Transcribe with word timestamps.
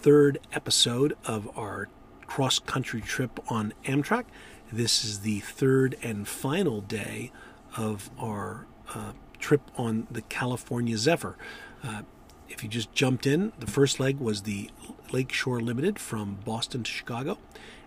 third 0.00 0.38
episode 0.54 1.14
of 1.26 1.46
our 1.58 1.88
cross 2.26 2.58
country 2.58 3.02
trip 3.02 3.38
on 3.48 3.74
Amtrak. 3.84 4.24
This 4.72 5.04
is 5.04 5.20
the 5.20 5.40
third 5.40 5.94
and 6.02 6.26
final 6.26 6.80
day 6.80 7.32
of 7.76 8.10
our 8.18 8.66
uh, 8.94 9.12
trip 9.38 9.60
on 9.76 10.06
the 10.10 10.22
California 10.22 10.96
Zephyr. 10.96 11.36
Uh, 11.84 12.02
if 12.48 12.62
you 12.62 12.68
just 12.70 12.94
jumped 12.94 13.26
in, 13.26 13.52
the 13.58 13.66
first 13.66 14.00
leg 14.00 14.18
was 14.18 14.42
the 14.42 14.70
Lakeshore 15.12 15.60
Limited 15.60 15.98
from 15.98 16.38
Boston 16.46 16.82
to 16.82 16.90
Chicago, 16.90 17.36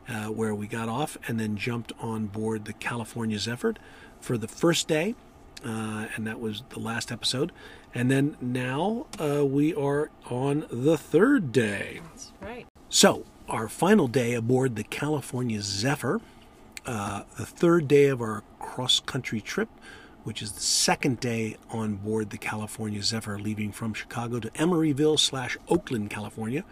uh, 0.07 0.25
where 0.25 0.53
we 0.53 0.67
got 0.67 0.87
off 0.87 1.17
and 1.27 1.39
then 1.39 1.57
jumped 1.57 1.93
on 1.99 2.27
board 2.27 2.65
the 2.65 2.73
California 2.73 3.39
Zephyr 3.39 3.73
for 4.21 4.37
the 4.37 4.47
first 4.47 4.87
day. 4.87 5.15
Uh, 5.65 6.07
and 6.15 6.27
that 6.27 6.39
was 6.39 6.63
the 6.69 6.79
last 6.79 7.11
episode. 7.11 7.51
And 7.93 8.09
then 8.09 8.37
now 8.41 9.05
uh, 9.19 9.45
we 9.45 9.73
are 9.73 10.09
on 10.29 10.65
the 10.71 10.97
third 10.97 11.51
day. 11.51 12.01
That's 12.03 12.31
right. 12.41 12.65
So, 12.89 13.25
our 13.47 13.67
final 13.67 14.07
day 14.07 14.33
aboard 14.33 14.75
the 14.75 14.83
California 14.83 15.61
Zephyr, 15.61 16.21
uh, 16.85 17.23
the 17.37 17.45
third 17.45 17.87
day 17.87 18.05
of 18.05 18.21
our 18.21 18.43
cross 18.59 18.99
country 18.99 19.41
trip, 19.41 19.69
which 20.23 20.41
is 20.41 20.53
the 20.53 20.61
second 20.61 21.19
day 21.19 21.57
on 21.69 21.95
board 21.95 22.29
the 22.29 22.37
California 22.37 23.03
Zephyr, 23.03 23.37
leaving 23.39 23.71
from 23.71 23.93
Chicago 23.93 24.39
to 24.39 24.49
Emeryville 24.51 25.19
slash 25.19 25.57
Oakland, 25.67 26.09
California. 26.09 26.63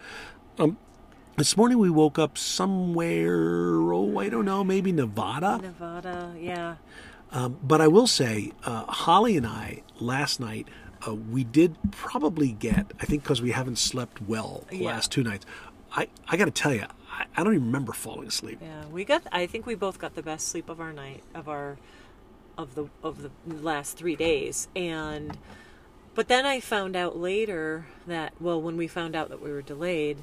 Um, 0.58 0.78
this 1.36 1.56
morning 1.56 1.78
we 1.78 1.90
woke 1.90 2.18
up 2.18 2.36
somewhere, 2.36 3.92
oh, 3.92 4.18
I 4.18 4.28
don't 4.28 4.44
know, 4.44 4.62
maybe 4.62 4.92
Nevada. 4.92 5.58
Nevada, 5.62 6.34
yeah. 6.38 6.76
Um, 7.32 7.58
but 7.62 7.80
I 7.80 7.88
will 7.88 8.06
say, 8.06 8.52
uh, 8.64 8.84
Holly 8.84 9.36
and 9.36 9.46
I 9.46 9.82
last 9.98 10.38
night, 10.38 10.68
uh, 11.06 11.14
we 11.14 11.44
did 11.44 11.76
probably 11.90 12.52
get, 12.52 12.92
I 13.00 13.06
think 13.06 13.22
because 13.22 13.40
we 13.40 13.52
haven't 13.52 13.78
slept 13.78 14.20
well 14.22 14.64
the 14.68 14.76
Yeah. 14.78 14.88
last 14.90 15.10
two 15.10 15.22
nights. 15.22 15.46
I, 15.96 16.08
I 16.28 16.36
got 16.36 16.44
to 16.44 16.50
tell 16.50 16.74
you, 16.74 16.84
I, 17.10 17.24
I 17.36 17.42
don't 17.42 17.54
even 17.54 17.66
remember 17.66 17.92
falling 17.92 18.28
asleep. 18.28 18.58
Yeah, 18.60 18.84
we 18.86 19.04
got. 19.04 19.22
I 19.32 19.46
think 19.46 19.66
we 19.66 19.74
both 19.74 19.98
got 19.98 20.14
the 20.14 20.22
best 20.22 20.48
sleep 20.48 20.68
of 20.68 20.80
our 20.80 20.92
night 20.92 21.22
of 21.34 21.48
our 21.48 21.78
of 22.56 22.74
the 22.74 22.86
of 23.02 23.22
the 23.22 23.30
last 23.46 23.96
three 23.96 24.16
days, 24.16 24.68
and 24.76 25.36
but 26.14 26.28
then 26.28 26.46
I 26.46 26.60
found 26.60 26.96
out 26.96 27.16
later 27.18 27.86
that 28.06 28.32
well, 28.40 28.60
when 28.60 28.76
we 28.76 28.86
found 28.86 29.14
out 29.16 29.28
that 29.30 29.42
we 29.42 29.50
were 29.50 29.60
delayed, 29.62 30.18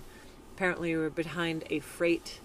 apparently 0.56 0.96
we 0.96 1.02
were 1.02 1.10
behind 1.12 1.64
a 1.70 1.80
freight 1.80 2.40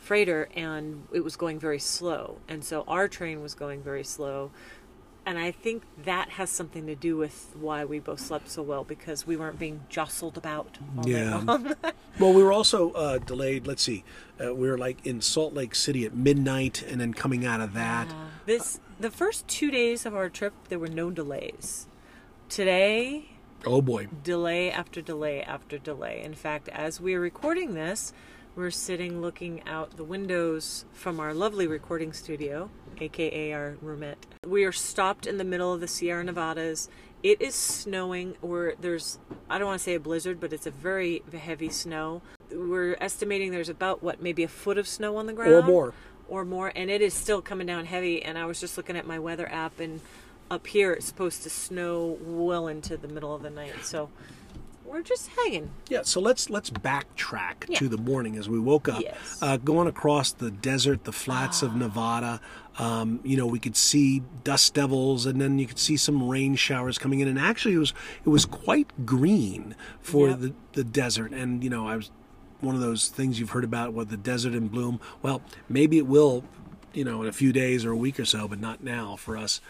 freighter 0.00 0.48
and 0.56 1.06
it 1.12 1.22
was 1.22 1.36
going 1.36 1.58
very 1.60 1.78
slow, 1.78 2.38
and 2.48 2.64
so 2.64 2.84
our 2.88 3.06
train 3.06 3.42
was 3.42 3.54
going 3.54 3.82
very 3.82 4.04
slow. 4.04 4.50
And 5.26 5.38
I 5.38 5.50
think 5.50 5.82
that 6.04 6.30
has 6.30 6.48
something 6.50 6.86
to 6.86 6.94
do 6.94 7.16
with 7.16 7.54
why 7.54 7.84
we 7.84 7.98
both 7.98 8.20
slept 8.20 8.48
so 8.48 8.62
well 8.62 8.84
because 8.84 9.26
we 9.26 9.36
weren't 9.36 9.58
being 9.58 9.82
jostled 9.90 10.36
about 10.38 10.78
Yeah. 11.04 11.44
Well, 12.18 12.32
we 12.34 12.42
were 12.42 12.52
also 12.52 12.90
uh, 12.92 13.18
delayed. 13.18 13.66
Let's 13.66 13.82
see, 13.82 14.04
uh, 14.42 14.54
we 14.54 14.68
were 14.68 14.76
like 14.76 15.06
in 15.06 15.20
Salt 15.20 15.54
Lake 15.54 15.74
City 15.74 16.04
at 16.04 16.14
midnight, 16.14 16.82
and 16.82 17.00
then 17.00 17.14
coming 17.14 17.46
out 17.46 17.60
of 17.60 17.72
that. 17.74 18.12
This 18.46 18.80
the 18.98 19.10
first 19.10 19.46
two 19.48 19.70
days 19.70 20.04
of 20.04 20.14
our 20.14 20.28
trip, 20.28 20.52
there 20.68 20.78
were 20.78 20.88
no 20.88 21.10
delays. 21.10 21.86
Today, 22.48 23.30
Oh 23.64 23.80
boy, 23.80 24.08
delay 24.24 24.70
after 24.70 25.00
delay 25.00 25.42
after 25.42 25.78
delay. 25.78 26.22
In 26.22 26.34
fact, 26.34 26.68
as 26.70 27.00
we 27.00 27.14
are 27.14 27.20
recording 27.20 27.74
this, 27.74 28.12
we're 28.60 28.70
sitting 28.70 29.22
looking 29.22 29.66
out 29.66 29.96
the 29.96 30.04
windows 30.04 30.84
from 30.92 31.18
our 31.18 31.32
lovely 31.32 31.66
recording 31.66 32.12
studio, 32.12 32.68
aka 33.00 33.54
our 33.54 33.78
roomette. 33.82 34.18
We 34.46 34.64
are 34.64 34.72
stopped 34.72 35.26
in 35.26 35.38
the 35.38 35.44
middle 35.44 35.72
of 35.72 35.80
the 35.80 35.88
Sierra 35.88 36.22
Nevadas. 36.22 36.90
It 37.22 37.40
is 37.40 37.54
snowing. 37.54 38.36
Or 38.42 38.74
there's 38.78 39.18
I 39.48 39.58
don't 39.58 39.66
want 39.66 39.78
to 39.78 39.82
say 39.82 39.94
a 39.94 40.00
blizzard, 40.00 40.40
but 40.40 40.52
it's 40.52 40.66
a 40.66 40.70
very 40.70 41.22
heavy 41.32 41.70
snow. 41.70 42.20
We're 42.52 42.98
estimating 43.00 43.50
there's 43.50 43.70
about 43.70 44.02
what 44.02 44.20
maybe 44.20 44.42
a 44.42 44.48
foot 44.48 44.76
of 44.76 44.86
snow 44.86 45.16
on 45.16 45.24
the 45.24 45.32
ground 45.32 45.54
or 45.54 45.62
more. 45.62 45.94
or 46.28 46.44
more, 46.44 46.70
and 46.76 46.90
it 46.90 47.00
is 47.00 47.14
still 47.14 47.40
coming 47.40 47.66
down 47.66 47.86
heavy. 47.86 48.22
And 48.22 48.36
I 48.36 48.44
was 48.44 48.60
just 48.60 48.76
looking 48.76 48.94
at 48.94 49.06
my 49.06 49.18
weather 49.18 49.50
app, 49.50 49.80
and 49.80 50.02
up 50.50 50.66
here 50.66 50.92
it's 50.92 51.06
supposed 51.06 51.44
to 51.44 51.50
snow 51.50 52.18
well 52.20 52.68
into 52.68 52.98
the 52.98 53.08
middle 53.08 53.34
of 53.34 53.42
the 53.42 53.48
night. 53.48 53.86
So 53.86 54.10
we're 54.90 55.02
just 55.02 55.28
hanging. 55.28 55.70
Yeah, 55.88 56.00
so 56.02 56.20
let's 56.20 56.50
let's 56.50 56.70
backtrack 56.70 57.68
Yeah. 57.68 57.78
to 57.78 57.88
the 57.88 57.96
morning 57.98 58.36
as 58.36 58.48
we 58.48 58.58
woke 58.58 58.88
up, 58.88 59.00
Yes. 59.00 59.38
uh, 59.40 59.56
going 59.56 59.86
across 59.86 60.32
the 60.32 60.50
desert, 60.50 61.04
the 61.04 61.12
flats 61.12 61.62
of 61.62 61.74
Nevada. 61.76 62.40
Um, 62.78 63.20
you 63.22 63.36
know, 63.36 63.46
we 63.46 63.58
could 63.58 63.76
see 63.76 64.22
dust 64.44 64.74
devils, 64.74 65.26
and 65.26 65.40
then 65.40 65.58
you 65.58 65.66
could 65.66 65.78
see 65.78 65.96
some 65.96 66.28
rain 66.28 66.54
showers 66.56 66.98
coming 66.98 67.20
in. 67.20 67.28
And 67.28 67.38
actually, 67.38 67.74
it 67.74 67.78
was 67.78 67.94
it 68.24 68.28
was 68.28 68.44
quite 68.44 69.06
green 69.06 69.74
for 70.00 70.28
Yep. 70.28 70.40
the 70.40 70.52
the 70.72 70.84
desert. 70.84 71.32
And 71.32 71.62
you 71.62 71.70
know, 71.70 71.86
I 71.86 71.96
was 71.96 72.10
one 72.60 72.74
of 72.74 72.80
those 72.80 73.08
things 73.08 73.38
you've 73.40 73.50
heard 73.50 73.64
about, 73.64 73.92
what 73.94 74.10
the 74.10 74.16
desert 74.16 74.54
in 74.54 74.68
bloom. 74.68 75.00
Well, 75.22 75.40
maybe 75.68 75.96
it 75.98 76.06
will, 76.06 76.44
you 76.92 77.04
know, 77.04 77.22
in 77.22 77.28
a 77.28 77.32
few 77.32 77.52
days 77.52 77.84
or 77.86 77.90
a 77.92 77.96
week 77.96 78.20
or 78.20 78.24
so, 78.26 78.46
but 78.48 78.60
not 78.60 78.82
now 78.84 79.16
for 79.16 79.36
us. 79.36 79.60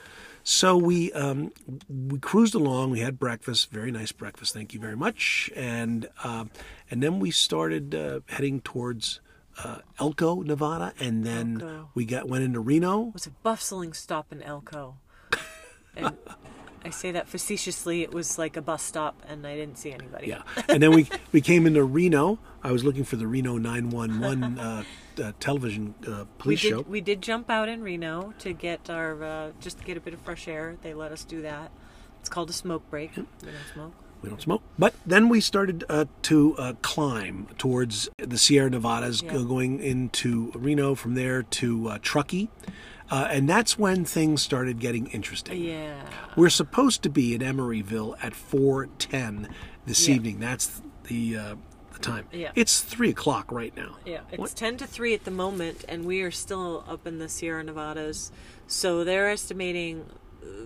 So 0.43 0.77
we 0.77 1.13
um, 1.13 1.53
we 1.89 2.19
cruised 2.19 2.55
along. 2.55 2.91
We 2.91 3.01
had 3.01 3.19
breakfast, 3.19 3.71
very 3.71 3.91
nice 3.91 4.13
breakfast. 4.13 4.55
Thank 4.55 4.75
you 4.75 4.81
very 4.81 4.97
much. 4.97 5.51
And 5.55 6.09
um, 6.25 6.51
and 6.91 7.03
then 7.03 7.21
we 7.21 7.31
started 7.31 7.95
uh, 7.95 8.21
heading 8.27 8.61
towards 8.61 9.21
uh, 9.63 9.79
Elko, 9.99 10.43
Nevada, 10.43 10.93
and 10.99 11.25
then 11.25 11.61
Elko. 11.61 11.91
we 11.95 12.05
got 12.05 12.29
went 12.29 12.45
into 12.45 12.61
Reno. 12.61 13.09
It 13.09 13.15
was 13.15 13.27
a 13.27 13.31
bustling 13.31 13.93
stop 13.93 14.33
in 14.33 14.43
Elko. 14.43 14.97
And 15.97 16.17
I 16.85 16.91
say 16.91 17.13
that 17.13 17.29
facetiously. 17.29 18.03
It 18.03 18.13
was 18.13 18.39
like 18.39 18.57
a 18.57 18.63
bus 18.63 18.83
stop, 18.83 19.23
and 19.29 19.47
I 19.47 19.55
didn't 19.55 19.77
see 19.77 19.93
anybody. 19.93 20.29
Yeah, 20.29 20.43
and 20.69 20.83
then 20.83 20.93
we 20.93 21.09
we 21.33 21.41
came 21.41 21.67
into 21.67 21.85
Reno. 21.85 22.39
I 22.63 22.73
was 22.73 22.85
looking 22.85 23.05
for 23.05 23.17
the 23.17 23.27
Reno 23.27 23.59
911 23.59 24.59
uh, 24.59 24.83
uh, 25.23 25.33
television 25.41 25.95
uh, 26.07 26.11
We 26.11 26.27
police 26.39 26.63
did, 26.63 26.69
show. 26.71 26.81
we 26.83 27.01
did 27.01 27.23
jump 27.23 27.51
out 27.51 27.69
in 27.69 27.83
Reno 27.83 28.35
to 28.41 28.53
get 28.53 28.89
our 28.91 29.23
uh, 29.23 29.51
just 29.61 29.79
to 29.79 29.85
get 29.85 29.97
a 29.97 30.01
bit 30.01 30.15
of 30.15 30.21
fresh 30.21 30.49
air. 30.49 30.77
They 30.83 30.95
let 30.95 31.13
us 31.13 31.25
do 31.25 31.43
that. 31.43 31.71
It's 32.21 32.29
called 32.29 32.51
a 32.51 32.55
smoke 32.55 32.89
break. 32.91 33.17
We 33.17 33.23
don't 33.43 33.55
smoke. 33.73 33.93
We 34.23 34.29
don't 34.29 34.41
smoke. 34.43 34.63
But 34.79 34.95
then 35.07 35.29
we 35.29 35.41
started 35.41 35.85
uh, 35.89 36.05
to 36.23 36.57
uh, 36.59 36.73
climb 36.83 37.49
towards 37.59 38.09
the 38.19 38.37
Sierra 38.39 38.69
Nevadas, 38.71 39.23
Yeah. 39.23 39.33
going 39.33 39.81
into 39.81 40.53
Reno, 40.55 40.95
from 40.95 41.15
there 41.15 41.43
to 41.43 41.89
uh, 41.89 41.99
Truckee. 42.03 42.51
Uh, 43.11 43.27
and 43.31 43.49
that's 43.49 43.79
when 43.79 44.05
things 44.05 44.41
started 44.43 44.79
getting 44.79 45.07
interesting. 45.09 45.61
Yeah. 45.63 46.01
We're 46.37 46.51
supposed 46.51 47.03
to 47.03 47.09
be 47.09 47.35
in 47.35 47.41
Emeryville 47.41 48.17
at 48.23 48.35
4:10 48.35 49.49
this 49.87 50.07
Yeah. 50.07 50.15
evening. 50.17 50.39
That's 50.39 50.81
the 51.05 51.37
uh, 51.37 51.55
the 51.93 51.99
time. 51.99 52.27
Yeah. 52.31 52.53
It's 52.55 52.81
three 52.83 53.11
o'clock 53.11 53.51
right 53.51 53.75
now. 53.77 53.97
Yeah, 54.07 54.21
it's 54.31 54.39
What- 54.39 54.55
10 54.55 54.77
to 54.77 54.87
3 54.87 55.13
at 55.15 55.25
the 55.25 55.33
moment, 55.33 55.85
and 55.89 56.05
we 56.05 56.21
are 56.23 56.31
still 56.31 56.85
up 56.89 57.05
in 57.07 57.19
the 57.19 57.29
Sierra 57.29 57.65
Nevadas. 57.65 58.31
So 58.69 59.03
they're 59.03 59.29
estimating 59.29 60.05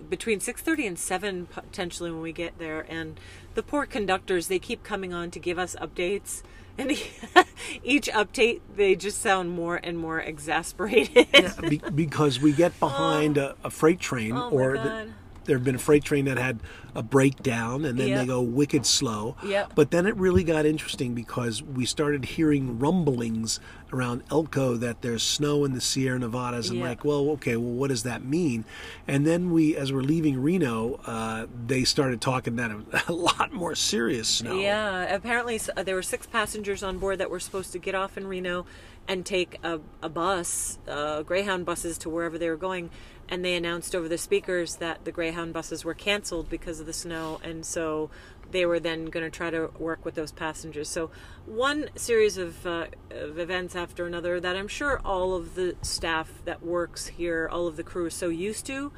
between 0.09 0.39
6.30 0.39 0.87
and 0.87 0.99
7 0.99 1.45
potentially 1.47 2.11
when 2.11 2.21
we 2.21 2.31
get 2.31 2.57
there. 2.57 2.85
And 2.89 3.19
the 3.53 3.63
poor 3.63 3.85
conductors, 3.85 4.47
they 4.47 4.59
keep 4.59 4.83
coming 4.83 5.13
on 5.13 5.31
to 5.31 5.39
give 5.39 5.57
us 5.59 5.75
updates. 5.81 6.43
And 6.77 6.91
each 7.83 8.07
update, 8.09 8.61
they 8.75 8.95
just 8.95 9.21
sound 9.21 9.51
more 9.51 9.79
and 9.81 9.97
more 9.97 10.19
exasperated. 10.19 11.27
Be- 11.61 11.81
because 11.93 12.39
we 12.39 12.51
get 12.51 12.79
behind 12.79 13.37
oh. 13.37 13.55
a, 13.63 13.67
a 13.67 13.69
freight 13.69 13.99
train, 13.99 14.33
Oh, 14.33 14.49
my 14.49 14.55
or 14.55 14.77
the, 14.77 14.83
God. 14.83 15.13
There 15.45 15.57
have 15.57 15.63
been 15.63 15.75
a 15.75 15.79
freight 15.79 16.03
train 16.03 16.25
that 16.25 16.37
had 16.37 16.59
a 16.93 17.03
breakdown, 17.03 17.83
and 17.85 17.97
then 17.99 18.15
they 18.15 18.25
go 18.25 18.41
wicked 18.41 18.85
slow. 18.85 19.35
Yep. 19.45 19.73
But 19.75 19.91
then 19.91 20.05
it 20.05 20.15
really 20.15 20.43
got 20.43 20.65
interesting 20.65 21.13
because 21.13 21.61
we 21.61 21.85
started 21.85 22.25
hearing 22.25 22.79
rumblings 22.79 23.59
around 23.93 24.23
Elko 24.31 24.75
that 24.77 25.01
there's 25.01 25.21
snow 25.23 25.63
in 25.65 25.73
the 25.73 25.81
Sierra 25.81 26.19
Nevadas, 26.19 26.69
and 26.69 26.79
Yeah. 26.79 26.85
like, 26.89 27.05
well, 27.05 27.29
okay, 27.31 27.55
well, 27.55 27.71
what 27.71 27.89
does 27.89 28.03
that 28.03 28.23
mean? 28.25 28.65
And 29.07 29.25
then 29.27 29.51
we, 29.51 29.75
as 29.75 29.91
we're 29.93 30.01
leaving 30.01 30.41
Reno, 30.41 30.99
uh, 31.05 31.47
they 31.67 31.83
started 31.83 32.21
talking 32.21 32.55
that 32.55 32.71
was 32.75 33.01
a 33.07 33.13
lot 33.13 33.53
more 33.53 33.75
serious 33.75 34.27
snow. 34.27 34.57
Yeah, 34.59 35.13
apparently 35.13 35.59
uh, 35.75 35.83
there 35.83 35.95
were 35.95 36.01
six 36.01 36.25
passengers 36.27 36.81
on 36.83 36.97
board 36.97 37.19
that 37.19 37.29
were 37.29 37.39
supposed 37.39 37.71
to 37.73 37.79
get 37.79 37.93
off 37.95 38.17
in 38.17 38.27
Reno 38.27 38.65
and 39.07 39.25
take 39.25 39.59
a, 39.63 39.79
a 40.01 40.09
bus, 40.09 40.79
uh, 40.87 41.21
Greyhound 41.21 41.65
buses, 41.65 41.97
to 41.99 42.09
wherever 42.09 42.37
they 42.39 42.49
were 42.49 42.55
going. 42.57 42.89
And 43.27 43.43
they 43.43 43.55
announced 43.55 43.95
over 43.95 44.07
the 44.07 44.17
speakers 44.17 44.75
that 44.75 45.03
the 45.03 45.11
Greyhound 45.11 45.51
buses 45.51 45.83
were 45.83 45.95
canceled 45.95 46.49
because 46.49 46.79
of 46.79 46.85
the 46.85 46.93
snow. 46.93 47.39
And 47.43 47.65
so 47.65 48.11
they 48.51 48.65
were 48.65 48.79
then 48.79 49.05
going 49.05 49.23
to 49.23 49.35
try 49.35 49.49
to 49.49 49.71
work 49.79 50.05
with 50.05 50.15
those 50.15 50.31
passengers. 50.31 50.87
So, 50.87 51.09
one 51.45 51.89
series 51.95 52.37
of, 52.37 52.65
uh, 52.65 52.87
of 53.09 53.39
events 53.39 53.75
after 53.75 54.05
another 54.05 54.39
that 54.39 54.55
I'm 54.55 54.67
sure 54.67 55.01
all 55.03 55.33
of 55.33 55.55
the 55.55 55.75
staff 55.81 56.31
that 56.45 56.63
works 56.63 57.07
here, 57.07 57.49
all 57.51 57.67
of 57.67 57.77
the 57.77 57.83
crew 57.83 58.05
is 58.05 58.13
so 58.13 58.29
used 58.29 58.65
to. 58.67 58.91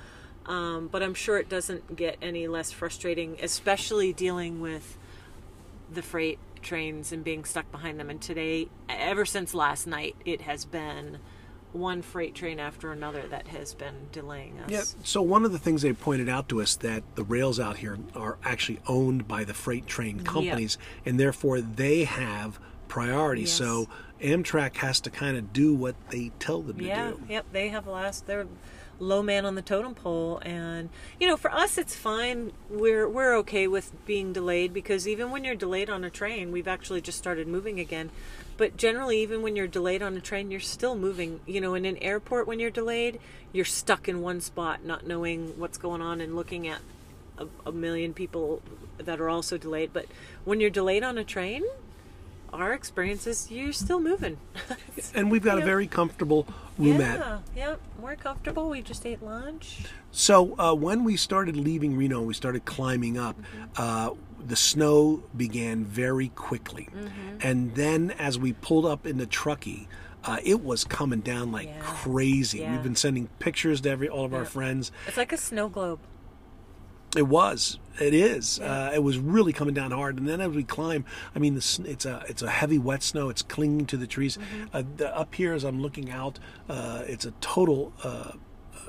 Um, 0.46 0.88
but 0.88 1.04
I'm 1.04 1.14
sure 1.14 1.38
it 1.38 1.50
doesn't 1.50 1.96
get 1.96 2.18
any 2.22 2.48
less 2.48 2.72
frustrating, 2.72 3.38
especially 3.42 4.14
dealing 4.14 4.62
with 4.62 4.98
the 5.92 6.02
freight 6.02 6.40
trains 6.62 7.12
and 7.12 7.24
being 7.24 7.44
stuck 7.44 7.70
behind 7.72 8.00
them. 8.00 8.10
And 8.10 8.22
today, 8.22 8.70
ever 8.90 9.26
since 9.26 9.54
last 9.54 9.88
night, 9.88 10.16
it 10.26 10.42
has 10.42 10.66
been 10.66 11.20
one 11.78 12.02
freight 12.02 12.36
train 12.36 12.60
after 12.60 12.92
another 12.92 13.24
that 13.30 13.48
has 13.48 13.74
been 13.74 13.96
delaying 14.12 14.60
us. 14.60 14.70
Yeah. 14.70 14.84
So 15.04 15.22
one 15.22 15.46
of 15.46 15.52
the 15.52 15.60
things 15.60 15.82
they 15.82 15.94
pointed 15.94 16.30
out 16.30 16.50
to 16.50 16.62
us 16.62 16.76
that 16.78 17.04
the 17.16 17.24
rails 17.24 17.60
out 17.60 17.78
here 17.78 17.98
are 18.16 18.38
actually 18.44 18.80
owned 18.88 19.28
by 19.28 19.44
the 19.44 19.54
freight 19.54 19.88
train 19.88 20.22
companies, 20.22 20.78
and 21.06 21.20
therefore 21.20 21.62
they 21.62 22.04
have 22.06 22.60
priority. 22.88 23.42
Yes. 23.42 23.52
So 23.54 23.88
Amtrak 24.22 24.78
has 24.78 25.00
to 25.02 25.10
kind 25.10 25.38
of 25.38 25.54
do 25.54 25.74
what 25.74 25.96
they 26.10 26.32
tell 26.40 26.62
them 26.62 26.82
Yeah, 26.82 27.12
to 27.12 27.18
do. 27.18 27.24
yep. 27.30 27.46
They 27.52 27.70
have 27.70 27.88
last. 27.88 28.28
They're 28.28 28.48
low 29.00 29.22
man 29.22 29.46
on 29.46 29.54
the 29.54 29.62
totem 29.62 29.94
pole, 29.94 30.40
and 30.44 30.90
you 31.20 31.28
know, 31.28 31.38
for 31.38 31.52
us, 31.54 31.78
it's 31.78 31.96
fine. 31.96 32.52
We're 32.70 33.08
we're 33.08 33.36
okay 33.38 33.68
with 33.68 33.92
being 34.06 34.34
delayed 34.34 34.74
because 34.74 35.08
even 35.08 35.30
when 35.30 35.44
you're 35.44 35.54
delayed 35.56 35.90
on 35.90 36.04
a 36.04 36.10
train, 36.10 36.52
we've 36.52 36.68
actually 36.68 37.02
just 37.02 37.18
started 37.18 37.48
moving 37.48 37.80
again. 37.80 38.10
But 38.58 38.76
generally, 38.76 39.22
even 39.22 39.42
when 39.44 39.56
you're 39.56 39.68
delayed 39.68 40.02
on 40.02 40.18
a 40.18 40.20
train, 40.20 40.50
you're 40.50 40.60
still 40.60 40.96
moving. 40.96 41.40
You 41.46 41.62
know, 41.62 41.76
in 41.76 41.86
an 41.86 41.98
airport, 41.98 42.48
when 42.48 42.60
you're 42.60 42.72
delayed, 42.72 43.20
you're 43.54 43.66
stuck 43.66 44.10
in 44.10 44.22
one 44.22 44.42
spot, 44.42 44.84
not 44.84 45.06
knowing 45.06 45.60
what's 45.60 45.78
going 45.78 46.02
on 46.02 46.22
and 46.22 46.36
looking 46.36 46.68
at 46.68 46.80
a, 47.38 47.48
a 47.66 47.72
million 47.72 48.14
people 48.14 48.62
that 48.98 49.22
are 49.22 49.30
also 49.30 49.58
delayed. 49.58 49.92
But 49.94 50.08
when 50.44 50.60
you're 50.60 50.72
delayed 50.72 51.04
on 51.04 51.18
a 51.18 51.24
train, 51.24 51.64
our 52.52 52.74
experience 52.74 53.28
is 53.28 53.52
you're 53.52 53.74
still 53.74 54.00
moving. 54.00 54.38
And 55.14 55.30
we've 55.30 55.44
got 55.44 55.60
a 55.60 55.66
very 55.66 55.86
comfortable 55.86 56.48
roomette. 56.80 57.20
Yeah, 57.20 57.40
yeah, 57.56 57.76
we're 58.00 58.16
comfortable. 58.16 58.70
We 58.70 58.82
just 58.82 59.06
ate 59.06 59.22
lunch. 59.22 59.86
So 60.12 60.60
uh, 60.60 60.74
when 60.74 61.04
we 61.04 61.18
started 61.18 61.56
leaving 61.56 61.96
Reno, 61.96 62.22
we 62.22 62.34
started 62.34 62.66
climbing 62.66 63.18
up. 63.18 63.36
Uh, 63.76 64.12
the 64.48 64.56
snow 64.56 65.24
began 65.36 65.84
very 65.86 66.30
quickly, 66.30 66.88
and 67.42 67.76
then 67.76 68.12
as 68.12 68.40
we 68.40 68.54
pulled 68.54 68.86
up 68.86 69.06
into 69.06 69.26
Truckee, 69.26 69.88
uh, 70.24 70.38
it 70.44 70.64
was 70.64 70.84
coming 70.84 71.20
down 71.22 71.52
like 71.52 71.68
Yeah. 71.68 71.80
crazy. 71.80 72.60
Yeah. 72.60 72.72
We've 72.74 72.84
been 72.84 72.96
sending 72.96 73.28
pictures 73.40 73.82
to 73.82 73.90
every 73.90 74.10
all 74.10 74.26
of 74.26 74.34
our 74.34 74.46
friends. 74.46 74.92
It's 75.08 75.18
like 75.18 75.32
a 75.32 75.38
snow 75.38 75.70
globe. 75.70 76.00
It 77.16 77.28
was. 77.28 77.80
It 78.02 78.14
is. 78.14 78.60
Uh, 78.60 78.92
it 78.94 79.00
was 79.02 79.18
really 79.18 79.54
coming 79.54 79.74
down 79.74 79.92
hard, 79.92 80.20
and 80.20 80.28
then 80.28 80.40
as 80.42 80.50
we 80.52 80.64
climb, 80.64 81.06
I 81.36 81.40
mean, 81.40 81.56
the, 81.56 81.82
it's 81.86 82.06
a 82.06 82.24
it's 82.28 82.42
a 82.42 82.50
heavy 82.50 82.78
wet 82.78 83.02
snow. 83.02 83.30
It's 83.30 83.42
clinging 83.42 83.86
to 83.88 83.98
the 83.98 84.06
trees. 84.06 84.38
Uh, 84.74 84.84
the, 84.98 85.16
up 85.18 85.34
here, 85.34 85.54
as 85.54 85.64
I'm 85.64 85.82
looking 85.82 86.12
out, 86.12 86.38
uh, 86.70 87.04
it's 87.08 87.26
a 87.26 87.32
total 87.42 87.94
uh, 88.04 88.08
uh, 88.08 88.34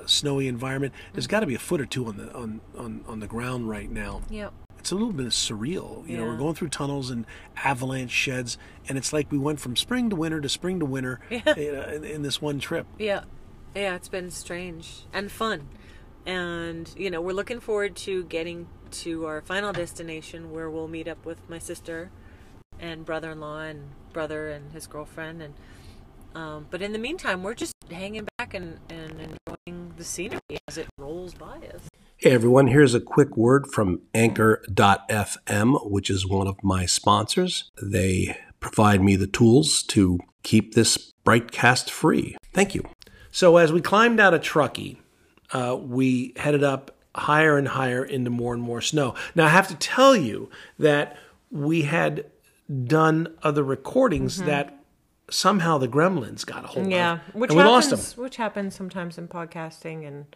snowy 0.06 0.46
environment. 0.48 0.92
There's 1.12 1.26
got 1.28 1.40
to 1.40 1.46
be 1.46 1.54
a 1.54 1.58
foot 1.60 1.80
or 1.80 1.86
two 1.86 2.06
on 2.06 2.16
the 2.18 2.34
on, 2.34 2.60
on, 2.76 3.04
on 3.06 3.20
the 3.20 3.26
ground 3.28 3.68
right 3.70 3.90
now. 3.90 4.20
Yep. 4.28 4.52
It's 4.78 4.92
a 4.92 4.94
little 4.94 5.12
bit 5.12 5.26
surreal. 5.28 6.08
You 6.08 6.16
know, 6.18 6.24
we're 6.24 6.36
going 6.36 6.54
through 6.54 6.68
tunnels 6.68 7.10
and 7.10 7.26
avalanche 7.56 8.10
sheds, 8.10 8.56
and 8.88 8.96
it's 8.96 9.12
like 9.12 9.30
we 9.30 9.38
went 9.38 9.60
from 9.60 9.76
spring 9.76 10.08
to 10.10 10.16
winter 10.16 10.40
to 10.40 10.48
spring 10.48 10.78
to 10.80 10.86
winter 10.86 11.20
Yeah. 11.30 11.54
you 11.56 11.72
in, 11.82 12.04
in 12.04 12.22
this 12.22 12.40
one 12.40 12.58
trip. 12.58 12.86
Yeah. 12.98 13.24
Yeah, 13.74 13.94
it's 13.96 14.08
been 14.08 14.30
strange 14.30 15.02
and 15.12 15.30
fun. 15.30 15.68
And, 16.26 16.92
you 16.96 17.10
know, 17.10 17.20
we're 17.20 17.32
looking 17.32 17.60
forward 17.60 17.96
to 17.96 18.24
getting 18.24 18.66
to 18.90 19.26
our 19.26 19.40
final 19.40 19.72
destination 19.72 20.50
where 20.52 20.70
we'll 20.70 20.88
meet 20.88 21.08
up 21.08 21.24
with 21.24 21.38
my 21.48 21.58
sister 21.58 22.10
and 22.78 23.04
brother 23.04 23.30
in 23.32 23.40
law 23.40 23.60
and 23.60 23.90
brother 24.12 24.48
and 24.50 24.72
his 24.72 24.86
girlfriend. 24.86 25.42
And, 25.42 25.54
um, 26.34 26.66
but 26.70 26.82
in 26.82 26.92
the 26.92 26.98
meantime, 26.98 27.42
we're 27.42 27.54
just 27.54 27.74
hanging 27.90 28.26
back 28.38 28.54
and, 28.54 28.78
and 28.88 29.10
enjoying 29.20 29.92
the 29.96 30.04
scenery 30.04 30.40
as 30.66 30.78
it 30.78 30.86
rolls 30.98 31.34
by 31.34 31.58
us. 31.74 31.88
Hey 32.20 32.32
everyone, 32.32 32.66
here's 32.66 32.94
a 32.94 33.00
quick 33.00 33.36
word 33.36 33.68
from 33.68 34.00
Anchor.fm, 34.12 35.88
which 35.88 36.10
is 36.10 36.26
one 36.26 36.48
of 36.48 36.56
my 36.64 36.84
sponsors. 36.84 37.70
They 37.80 38.36
provide 38.58 39.00
me 39.00 39.14
the 39.14 39.28
tools 39.28 39.84
to 39.84 40.18
keep 40.42 40.74
this 40.74 40.96
broadcast 41.22 41.92
free. 41.92 42.36
Thank 42.52 42.74
you. 42.74 42.82
So, 43.30 43.56
as 43.56 43.70
we 43.72 43.80
climbed 43.80 44.18
out 44.18 44.34
of 44.34 44.42
Truckee, 44.42 45.00
uh, 45.52 45.76
we 45.80 46.32
headed 46.36 46.64
up 46.64 46.96
higher 47.14 47.56
and 47.56 47.68
higher 47.68 48.04
into 48.04 48.30
more 48.30 48.52
and 48.52 48.64
more 48.64 48.80
snow. 48.80 49.14
Now, 49.36 49.44
I 49.44 49.50
have 49.50 49.68
to 49.68 49.76
tell 49.76 50.16
you 50.16 50.50
that 50.80 51.16
we 51.52 51.82
had 51.82 52.26
done 52.84 53.28
other 53.44 53.62
recordings 53.62 54.38
that 54.42 54.74
somehow 55.30 55.78
the 55.78 55.86
gremlins 55.88 56.44
got 56.44 56.64
a 56.64 56.66
hold 56.66 56.86
Mm-hmm. 56.86 56.92
Yeah, 56.92 57.18
which 57.32 57.50
and 57.50 57.58
we 57.58 57.62
happens, 57.62 57.90
lost 57.92 58.16
them. 58.16 58.24
which 58.24 58.36
happens 58.38 58.74
sometimes 58.74 59.18
in 59.18 59.28
podcasting, 59.28 60.04
and 60.04 60.26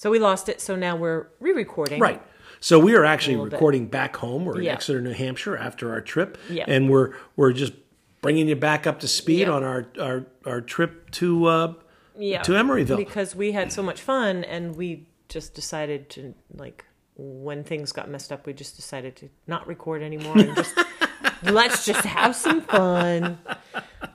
so 0.00 0.10
we 0.10 0.18
lost 0.18 0.48
it. 0.48 0.62
So 0.62 0.76
now 0.76 0.96
we're 0.96 1.26
re-recording. 1.40 2.00
Right. 2.00 2.22
So 2.58 2.78
we 2.78 2.94
are 2.94 3.04
actually 3.04 3.34
little 3.34 3.50
bit. 3.50 3.56
recording 3.56 3.86
back 3.86 4.16
home. 4.16 4.46
We're 4.46 4.56
in 4.56 4.64
Yeah. 4.64 4.72
Exeter, 4.72 4.98
New 5.02 5.12
Hampshire, 5.12 5.58
after 5.58 5.92
our 5.92 6.00
trip, 6.00 6.38
Yeah. 6.48 6.64
and 6.66 6.88
we're 6.88 7.12
we're 7.36 7.52
just 7.52 7.74
bringing 8.22 8.48
you 8.48 8.56
back 8.56 8.86
up 8.86 8.98
to 9.00 9.08
speed 9.08 9.40
Yeah. 9.40 9.50
on 9.50 9.62
our 9.62 9.88
our, 10.00 10.24
our 10.46 10.60
trip 10.62 11.10
to 11.12 11.44
uh, 11.44 11.74
yeah, 12.18 12.40
to 12.40 12.52
Emeryville. 12.52 12.96
because 12.96 13.36
we 13.36 13.52
had 13.52 13.74
so 13.74 13.82
much 13.82 14.00
fun, 14.00 14.42
and 14.44 14.74
we 14.74 15.06
just 15.28 15.52
decided 15.52 16.08
to 16.10 16.34
like 16.56 16.86
when 17.16 17.62
things 17.62 17.92
got 17.92 18.08
messed 18.08 18.32
up, 18.32 18.46
we 18.46 18.54
just 18.54 18.76
decided 18.76 19.16
to 19.16 19.28
not 19.46 19.66
record 19.66 20.02
anymore 20.02 20.38
and 20.38 20.56
just 20.56 20.74
let's 21.42 21.84
just 21.84 22.06
have 22.06 22.34
some 22.34 22.62
fun. 22.62 23.38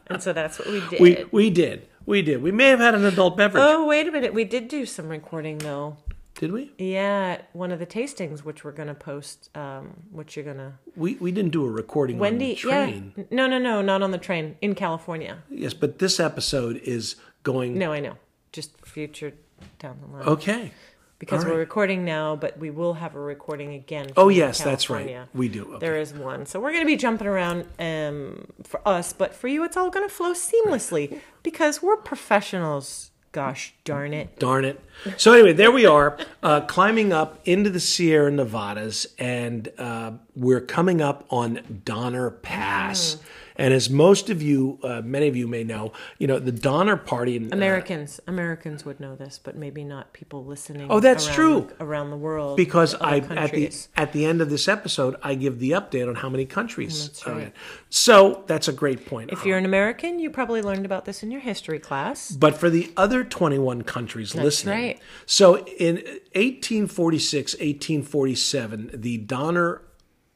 And 0.07 0.23
so 0.23 0.33
that's 0.33 0.57
what 0.57 0.67
we 0.67 0.81
did. 0.89 0.99
we 0.99 1.25
we 1.31 1.49
did 1.51 1.87
we 2.05 2.21
did. 2.21 2.41
We 2.41 2.51
may 2.51 2.69
have 2.69 2.79
had 2.79 2.95
an 2.95 3.05
adult 3.05 3.37
beverage. 3.37 3.63
oh 3.65 3.85
wait 3.85 4.07
a 4.07 4.11
minute, 4.11 4.33
we 4.33 4.43
did 4.43 4.67
do 4.67 4.85
some 4.85 5.09
recording 5.09 5.57
though. 5.59 5.97
Did 6.35 6.51
we? 6.51 6.73
Yeah, 6.77 7.41
one 7.53 7.71
of 7.71 7.79
the 7.79 7.85
tastings, 7.85 8.39
which 8.39 8.65
we're 8.65 8.73
gonna 8.73 8.93
post, 8.93 9.49
um, 9.55 9.93
which 10.11 10.35
you're 10.35 10.43
gonna 10.43 10.79
We 10.95 11.15
we 11.15 11.31
didn't 11.31 11.51
do 11.51 11.65
a 11.65 11.69
recording 11.69 12.17
on 12.17 12.21
Wendy. 12.21 12.55
the 12.55 12.55
train. 12.55 13.13
Yeah, 13.15 13.23
no, 13.31 13.47
no, 13.47 13.57
no, 13.57 13.81
not 13.81 14.01
on 14.01 14.11
the 14.11 14.17
train 14.17 14.57
in 14.61 14.75
California. 14.75 15.37
Yes, 15.49 15.73
but 15.73 15.99
this 15.99 16.19
episode 16.19 16.77
is 16.83 17.15
going. 17.43 17.77
No, 17.77 17.93
I 17.93 18.01
know, 18.01 18.15
just 18.51 18.85
future 18.85 19.33
down 19.79 19.97
the 20.01 20.07
line. 20.11 20.27
Okay. 20.27 20.71
Because 21.19 21.43
all 21.43 21.51
we're 21.51 21.57
recording 21.57 22.03
now, 22.03 22.35
but 22.35 22.57
we 22.57 22.69
will 22.69 22.95
have 22.95 23.15
a 23.15 23.19
recording 23.19 23.73
again. 23.73 24.11
Oh 24.17 24.29
yes, 24.29 24.63
that's 24.63 24.89
right. 24.89 25.07
California. 25.07 25.29
We 25.33 25.49
do. 25.49 25.65
Okay. 25.75 25.79
There 25.79 25.97
is 25.97 26.13
one, 26.13 26.45
so 26.45 26.59
we're 26.59 26.71
going 26.71 26.83
to 26.83 26.87
be 26.87 26.97
jumping 26.97 27.27
around 27.27 27.65
um, 27.79 28.47
for 28.63 28.85
us, 28.87 29.13
but 29.13 29.33
for 29.33 29.47
you, 29.47 29.63
it's 29.63 29.77
all 29.77 29.89
going 29.89 30.07
to 30.07 30.13
flow 30.13 30.33
seamlessly 30.33 31.19
because 31.43 31.81
we're 31.81 31.97
professionals. 31.97 33.11
Gosh 33.31 33.73
darn 33.83 34.13
it! 34.13 34.39
Darn 34.39 34.63
it. 34.63 34.81
So 35.17 35.33
anyway, 35.33 35.51
there 35.51 35.71
we 35.71 35.85
are, 35.85 36.17
uh, 36.41 36.61
climbing 36.61 37.11
up 37.11 37.41
into 37.43 37.69
the 37.69 37.81
Sierra 37.81 38.31
Nevadas, 38.31 39.07
and 39.19 39.69
uh, 39.77 40.13
we're 40.37 40.61
coming 40.61 41.01
up 41.01 41.25
on 41.29 41.81
Donner 41.83 42.29
Pass. 42.29 43.17
And 43.57 43.73
as 43.73 43.89
most 43.89 44.29
of 44.29 44.41
you, 44.41 44.79
uh, 44.83 45.01
many 45.03 45.27
of 45.27 45.35
you 45.35 45.47
may 45.47 45.63
know, 45.63 45.93
you 46.17 46.27
know 46.27 46.39
the 46.39 46.51
Donner 46.51 46.97
Party. 46.97 47.35
In, 47.37 47.51
uh, 47.53 47.55
Americans, 47.55 48.19
Americans 48.27 48.85
would 48.85 48.99
know 48.99 49.15
this, 49.15 49.39
but 49.41 49.55
maybe 49.55 49.83
not 49.83 50.13
people 50.13 50.43
listening. 50.45 50.87
Oh, 50.89 50.99
that's 50.99 51.27
around 51.27 51.35
true. 51.35 51.69
the- 51.77 51.83
around 51.83 52.09
the 52.09 52.17
world 52.17 52.57
because 52.57 52.95
I 52.95 53.17
at 53.17 53.51
the 53.51 53.71
at 53.95 54.11
the 54.13 54.25
end 54.25 54.41
of 54.41 54.49
this 54.49 54.67
episode, 54.67 55.15
I 55.23 55.35
give 55.35 55.59
the 55.59 55.71
update 55.71 56.07
on 56.07 56.15
how 56.15 56.29
many 56.29 56.45
countries. 56.45 57.07
That's 57.07 57.27
right. 57.27 57.53
So 57.89 58.43
that's 58.47 58.67
a 58.67 58.73
great 58.73 59.05
point. 59.05 59.31
If 59.31 59.45
you're 59.45 59.57
an 59.57 59.65
American, 59.65 60.19
you 60.19 60.29
probably 60.29 60.61
learned 60.61 60.85
about 60.85 61.05
this 61.05 61.23
in 61.23 61.31
your 61.31 61.41
history 61.41 61.79
class. 61.79 62.31
but 62.31 62.55
for 62.57 62.69
the 62.69 62.91
other 62.97 63.23
21 63.23 63.83
countries 63.83 64.35
listening. 64.35 64.75
right. 64.75 64.99
So 65.25 65.65
in 65.65 65.95
1846, 66.33 67.53
1847, 67.53 68.91
the 68.93 69.17
Donner 69.17 69.81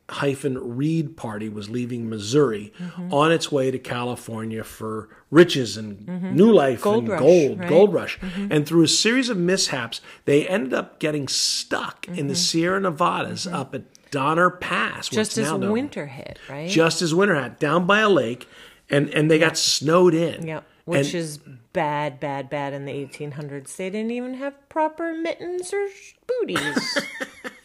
hyphen 0.09 0.57
Reed 0.77 1.15
party 1.17 1.49
was 1.49 1.69
leaving 1.69 2.09
Missouri 2.09 2.73
Mm-hmm. 2.79 3.13
on 3.13 3.31
its 3.31 3.51
way 3.51 3.71
to 3.71 3.79
California 3.79 4.63
for 4.63 5.09
riches 5.31 5.77
and 5.77 6.07
new 6.35 6.51
life 6.51 6.81
Mm-hmm. 6.81 6.83
Gold 6.83 6.99
and 7.03 7.09
rush, 7.09 7.19
gold, 7.19 7.49
right? 7.49 7.57
Mm-hmm. 7.59 7.69
gold 7.69 7.93
rush. 7.93 8.19
And 8.49 8.65
through 8.67 8.83
a 8.83 8.87
series 8.87 9.29
of 9.29 9.37
mishaps, 9.37 10.01
they 10.25 10.47
ended 10.47 10.73
up 10.73 10.99
getting 10.99 11.27
stuck 11.27 12.07
in 12.07 12.27
the 12.27 12.35
Sierra 12.35 12.79
Nevadas 12.79 13.45
up 13.47 13.73
at 13.75 13.83
Donner 14.11 14.49
Pass. 14.49 15.07
Mm-hmm. 15.07 15.15
Just 15.15 15.37
as 15.37 15.51
winter 15.53 16.07
hit, 16.07 16.39
right? 16.49 16.69
Just 16.69 17.01
as 17.01 17.13
winter 17.13 17.41
hit, 17.41 17.59
down 17.59 17.85
by 17.85 17.99
a 17.99 18.09
lake, 18.09 18.47
and, 18.89 19.09
and 19.11 19.29
they 19.29 19.37
got 19.39 19.57
snowed 19.57 20.13
in. 20.15 20.47
Yeah, 20.47 20.61
which 20.85 21.07
And- 21.13 21.15
is 21.15 21.37
bad, 21.73 22.19
bad, 22.19 22.49
bad 22.49 22.73
in 22.73 22.85
the 22.85 22.91
1800s. 22.91 23.75
They 23.75 23.89
didn't 23.91 24.09
even 24.11 24.33
have 24.35 24.55
proper 24.69 25.13
mittens 25.13 25.71
or 25.71 25.87
sh- 25.89 26.13
booties. 26.27 26.97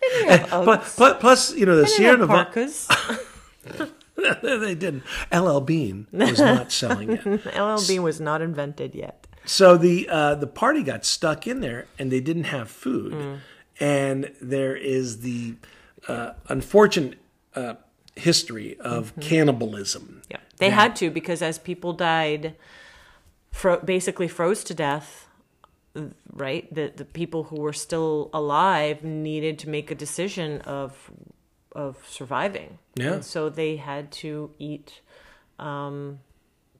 But, 0.50 0.94
but 0.98 1.20
plus, 1.20 1.54
you 1.54 1.66
know, 1.66 1.76
the 1.76 1.86
Sierra 1.86 2.16
Nevada. 2.18 2.68
they 4.42 4.74
didn't. 4.74 5.02
LL 5.32 5.60
Bean 5.60 6.06
was 6.12 6.38
not 6.38 6.72
selling 6.72 7.12
it. 7.12 7.88
Bean 7.88 8.02
was 8.02 8.20
not 8.20 8.42
invented 8.42 8.94
yet. 8.94 9.26
So 9.44 9.76
the 9.76 10.08
uh, 10.08 10.34
the 10.36 10.46
party 10.46 10.82
got 10.82 11.04
stuck 11.04 11.46
in 11.46 11.60
there, 11.60 11.86
and 11.98 12.10
they 12.10 12.20
didn't 12.20 12.44
have 12.44 12.70
food. 12.70 13.40
And 13.80 14.30
there 14.40 14.76
is 14.76 15.20
the 15.20 15.56
uh, 16.08 16.32
unfortunate 16.48 17.18
uh, 17.54 17.74
history 18.14 18.78
of 18.80 19.12
cannibalism. 19.20 20.22
Yeah, 20.30 20.38
they 20.58 20.70
had 20.70 20.96
to 20.96 21.10
because 21.10 21.42
as 21.42 21.58
people 21.58 21.92
died, 21.92 22.54
fro- 23.50 23.80
basically 23.80 24.28
froze 24.28 24.64
to 24.64 24.74
death. 24.74 25.23
Right, 26.32 26.72
the 26.74 26.92
the 26.94 27.04
people 27.04 27.44
who 27.44 27.60
were 27.60 27.72
still 27.72 28.28
alive 28.32 29.04
needed 29.04 29.60
to 29.60 29.68
make 29.68 29.90
a 29.92 29.94
decision 29.94 30.60
of 30.62 31.10
of 31.70 31.98
surviving. 32.08 32.78
Yeah. 32.96 33.12
And 33.14 33.24
so 33.24 33.48
they 33.48 33.76
had 33.76 34.10
to 34.22 34.50
eat 34.58 35.00
um, 35.58 36.18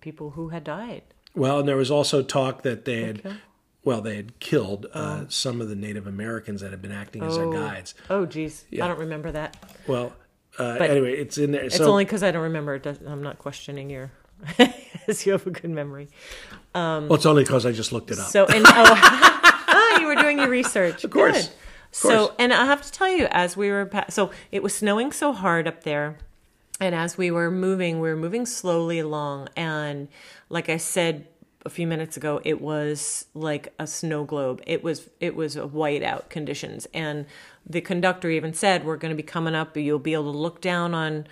people 0.00 0.30
who 0.30 0.48
had 0.48 0.64
died. 0.64 1.02
Well, 1.34 1.60
and 1.60 1.68
there 1.68 1.76
was 1.76 1.90
also 1.90 2.22
talk 2.22 2.62
that 2.62 2.84
they 2.84 3.02
had, 3.02 3.18
Okay. 3.26 3.36
well, 3.84 4.00
they 4.00 4.16
had 4.16 4.38
killed 4.40 4.86
uh, 4.94 5.24
some 5.28 5.60
of 5.60 5.68
the 5.68 5.74
Native 5.74 6.06
Americans 6.06 6.60
that 6.60 6.70
had 6.70 6.80
been 6.82 6.92
acting 6.92 7.22
as 7.24 7.36
their 7.36 7.46
Oh. 7.46 7.52
guides. 7.52 7.94
Oh, 8.08 8.24
geez, 8.26 8.64
I 8.72 8.86
don't 8.88 8.98
remember 9.00 9.32
that. 9.32 9.56
Well, 9.88 10.12
uh, 10.58 10.74
anyway, 10.80 11.14
it's 11.16 11.36
in 11.38 11.50
there. 11.52 11.64
It's 11.64 11.76
so, 11.76 11.90
only 11.90 12.04
because 12.04 12.22
I 12.22 12.30
don't 12.30 12.42
remember. 12.44 12.76
It 12.76 12.84
does, 12.84 12.98
I'm 13.04 13.22
not 13.22 13.38
questioning 13.38 13.90
your, 13.90 14.12
you 15.24 15.32
have 15.32 15.46
a 15.46 15.50
good 15.50 15.70
memory. 15.70 16.08
well, 16.74 17.14
it's 17.14 17.26
only 17.26 17.42
because 17.44 17.66
I 17.66 17.72
just 17.72 17.92
looked 17.92 18.10
it 18.10 18.18
up. 18.18 18.28
So 18.28 18.46
and 18.46 18.64
oh, 18.66 18.70
ah, 18.70 19.98
you 20.00 20.06
were 20.06 20.16
doing 20.16 20.38
your 20.38 20.48
research. 20.48 21.04
Of 21.04 21.10
course. 21.10 21.48
Of 21.48 21.54
So 21.90 22.34
and 22.38 22.52
I 22.52 22.66
have 22.66 22.82
to 22.82 22.92
tell 22.92 23.08
you, 23.08 23.26
as 23.30 23.56
we 23.56 23.70
were 23.70 23.86
pa- 23.86 24.06
so 24.08 24.30
it 24.50 24.62
was 24.62 24.74
snowing 24.74 25.12
so 25.12 25.32
hard 25.32 25.68
up 25.68 25.84
there, 25.84 26.18
and 26.80 26.94
as 26.94 27.16
we 27.16 27.30
were 27.30 27.50
moving, 27.50 28.00
we 28.00 28.08
were 28.08 28.16
moving 28.16 28.46
slowly 28.46 28.98
along, 28.98 29.48
and 29.56 30.08
like 30.48 30.68
I 30.68 30.76
said 30.76 31.28
a 31.64 31.70
few 31.70 31.86
minutes 31.86 32.16
ago, 32.16 32.40
it 32.44 32.60
was 32.60 33.26
like 33.34 33.72
a 33.78 33.86
snow 33.86 34.24
globe. 34.24 34.62
It 34.66 34.82
was 34.82 35.08
it 35.20 35.34
was 35.34 35.56
a 35.56 35.62
whiteout 35.62 36.28
conditions, 36.28 36.86
and 36.92 37.26
the 37.66 37.80
conductor 37.80 38.30
even 38.30 38.52
said, 38.52 38.84
"We're 38.84 38.96
going 38.96 39.10
to 39.10 39.16
be 39.16 39.22
coming 39.22 39.54
up. 39.54 39.76
You'll 39.76 39.98
be 39.98 40.12
able 40.12 40.32
to 40.32 40.38
look 40.38 40.60
down 40.60 40.94
on 40.94 41.26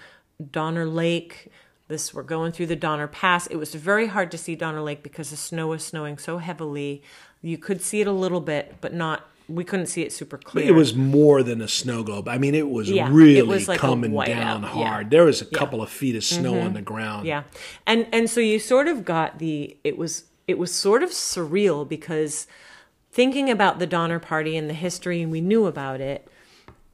Donner 0.51 0.87
Lake." 0.87 1.51
This 1.93 2.13
we're 2.15 2.23
going 2.23 2.53
through 2.53 2.67
the 2.67 2.77
Donner 2.77 3.07
Pass. 3.07 3.47
It 3.49 3.57
was 3.57 3.75
very 3.75 4.07
hard 4.07 4.31
to 4.31 4.39
see 4.39 4.57
Donner 4.57 4.81
Lake 4.81 5.03
because 5.03 5.31
the 5.31 5.37
snow 5.37 5.69
was 5.69 5.85
snowing 5.85 6.17
so 6.17 6.39
heavily. 6.39 7.03
You 7.43 7.59
could 7.59 7.83
see 7.83 8.01
it 8.01 8.07
a 8.07 8.13
little 8.13 8.41
bit, 8.41 8.77
but 8.81 8.95
not. 8.95 9.29
We 9.49 9.65
couldn't 9.65 9.87
see 9.87 10.03
it 10.03 10.13
super 10.13 10.39
clear. 10.39 10.67
it 10.67 10.75
was 10.75 10.95
more 10.95 11.43
than 11.43 11.61
a 11.61 11.69
snow 11.69 12.03
globe. 12.03 12.29
I 12.29 12.39
mean, 12.39 12.55
it 12.55 12.71
was 12.71 12.89
Yeah, 12.91 13.09
it 13.09 13.13
really 13.13 13.43
was 13.43 13.69
like 13.69 13.79
coming 13.79 14.13
down 14.13 14.63
yeah. 14.63 14.69
hard. 14.69 15.11
There 15.11 15.25
was 15.25 15.43
a 15.43 15.45
couple 15.45 15.83
of 15.83 15.91
feet 15.91 16.17
of 16.17 16.25
snow 16.25 16.59
on 16.61 16.73
the 16.73 16.81
ground. 16.81 17.27
Yeah. 17.27 17.43
And 17.87 18.07
and 18.13 18.31
so 18.31 18.41
you 18.41 18.59
sort 18.59 18.89
of 18.89 19.05
got 19.05 19.39
the 19.39 19.77
it 19.85 19.99
was 19.99 20.25
it 20.49 20.59
was 20.59 20.75
sort 20.75 21.03
of 21.03 21.11
surreal 21.11 21.87
because 21.87 22.47
thinking 23.11 23.51
about 23.51 23.79
the 23.79 23.87
Donner 23.87 24.19
Party 24.19 24.57
and 24.57 24.71
the 24.71 24.75
history 24.75 25.21
and 25.21 25.31
we 25.31 25.43
knew 25.43 25.67
about 25.67 26.01
it, 26.01 26.27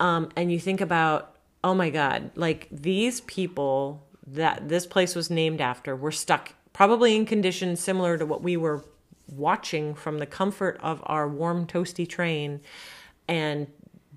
um, 0.00 0.30
and 0.34 0.50
you 0.50 0.58
think 0.58 0.80
about, 0.80 1.36
oh 1.62 1.74
my 1.74 1.90
God, 1.90 2.32
like 2.34 2.66
these 2.72 3.20
people 3.20 4.07
that 4.32 4.68
this 4.68 4.86
place 4.86 5.14
was 5.14 5.30
named 5.30 5.60
after 5.60 5.94
were 5.96 6.12
stuck 6.12 6.54
probably 6.72 7.16
in 7.16 7.24
conditions 7.26 7.80
similar 7.80 8.16
to 8.18 8.26
what 8.26 8.42
we 8.42 8.56
were 8.56 8.84
watching 9.28 9.94
from 9.94 10.18
the 10.18 10.26
comfort 10.26 10.78
of 10.82 11.02
our 11.06 11.28
warm, 11.28 11.66
toasty 11.66 12.08
train 12.08 12.60
and 13.26 13.66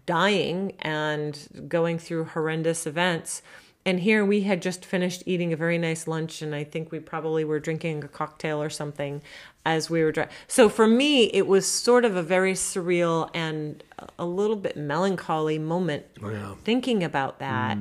dying 0.06 0.74
and 0.80 1.48
going 1.68 1.98
through 1.98 2.26
horrendous 2.26 2.86
events. 2.86 3.42
And 3.84 4.00
here 4.00 4.24
we 4.24 4.42
had 4.42 4.62
just 4.62 4.86
finished 4.86 5.24
eating 5.26 5.54
a 5.54 5.56
very 5.56 5.80
nice 5.80 6.08
lunch, 6.08 6.44
and 6.44 6.54
I 6.54 6.64
think 6.64 6.92
we 6.92 7.00
probably 7.00 7.44
were 7.44 7.60
drinking 7.60 8.04
a 8.04 8.08
cocktail 8.08 8.62
or 8.62 8.70
something 8.70 9.24
as 9.66 9.90
we 9.90 10.04
were 10.04 10.12
driving. 10.12 10.32
So 10.48 10.70
for 10.70 10.86
me, 10.88 11.24
it 11.26 11.48
was 11.48 11.68
sort 11.68 12.06
of 12.06 12.16
a 12.16 12.22
very 12.22 12.54
surreal 12.54 13.32
and 13.34 13.84
a 14.20 14.26
little 14.26 14.56
bit 14.56 14.78
melancholy 14.78 15.58
moment 15.58 16.06
Yeah. 16.22 16.54
thinking 16.64 17.04
about 17.04 17.40
that. 17.40 17.78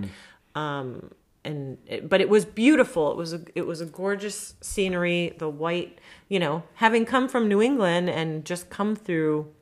Um, 0.55 1.11
and 1.45 1.79
it, 1.87 2.09
but 2.09 2.21
it 2.21 2.29
was 2.29 2.45
beautiful. 2.45 3.11
It 3.11 3.17
was 3.17 3.33
a 3.33 3.41
it 3.55 3.67
was 3.67 3.81
a 3.81 3.87
gorgeous 3.87 4.55
scenery. 4.61 5.35
The 5.39 5.49
white, 5.49 5.99
you 6.29 6.39
know, 6.39 6.65
having 6.75 7.05
come 7.05 7.29
from 7.29 7.49
New 7.49 7.63
England 7.63 8.11
and 8.11 8.45
just 8.45 8.71
come 8.71 8.95
through 8.95 9.53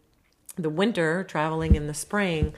the 0.56 0.70
winter, 0.70 1.25
traveling 1.25 1.75
in 1.75 1.87
the 1.87 1.94
spring. 1.94 2.54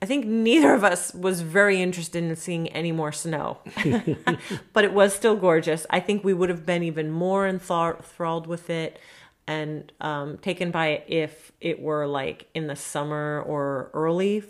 I 0.00 0.04
think 0.04 0.26
neither 0.26 0.74
of 0.74 0.82
us 0.82 1.14
was 1.14 1.42
very 1.42 1.80
interested 1.80 2.24
in 2.24 2.34
seeing 2.34 2.66
any 2.70 2.90
more 2.90 3.12
snow, 3.12 3.58
but 4.72 4.84
it 4.84 4.92
was 4.92 5.14
still 5.14 5.36
gorgeous. 5.36 5.86
I 5.90 6.00
think 6.00 6.24
we 6.24 6.34
would 6.34 6.48
have 6.48 6.66
been 6.66 6.82
even 6.82 7.08
more 7.08 7.46
enthralled 7.46 8.48
with 8.48 8.68
it 8.68 8.98
and 9.46 9.92
um, 10.00 10.38
taken 10.38 10.72
by 10.72 10.88
it 10.88 11.04
if 11.06 11.52
it 11.60 11.80
were 11.80 12.08
like 12.08 12.48
in 12.52 12.66
the 12.66 12.74
summer 12.74 13.42
or 13.46 13.90
early 13.94 14.42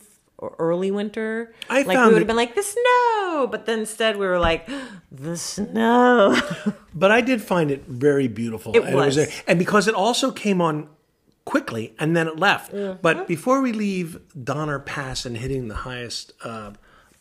or 0.42 0.56
early 0.58 0.90
winter. 0.90 1.54
I 1.70 1.82
like 1.82 1.96
we 1.96 2.12
would 2.12 2.18
have 2.18 2.26
been 2.26 2.37
like 2.37 2.56
the 2.56 2.64
snow, 2.64 3.49
but 3.50 3.64
then 3.64 3.80
instead 3.80 4.16
we 4.16 4.26
were 4.26 4.40
like 4.40 4.68
the 5.12 5.37
snow. 5.37 6.37
But 6.94 7.11
I 7.11 7.22
did 7.22 7.40
find 7.40 7.70
it 7.70 7.87
very 7.87 8.28
beautiful. 8.28 8.76
It 8.76 8.84
and 8.84 8.94
was. 8.94 9.16
and 9.49 9.58
because 9.58 9.88
it 9.88 9.94
also 9.94 10.30
came 10.30 10.61
on 10.61 10.90
quickly 11.46 11.94
and 11.99 12.14
then 12.14 12.28
it 12.28 12.38
left. 12.38 12.70
Mm-hmm. 12.70 12.99
But 13.00 13.26
before 13.26 13.62
we 13.62 13.72
leave 13.72 14.20
Donner 14.44 14.78
Pass 14.78 15.25
and 15.25 15.38
hitting 15.38 15.68
the 15.68 15.75
highest 15.75 16.34
uh, 16.44 16.72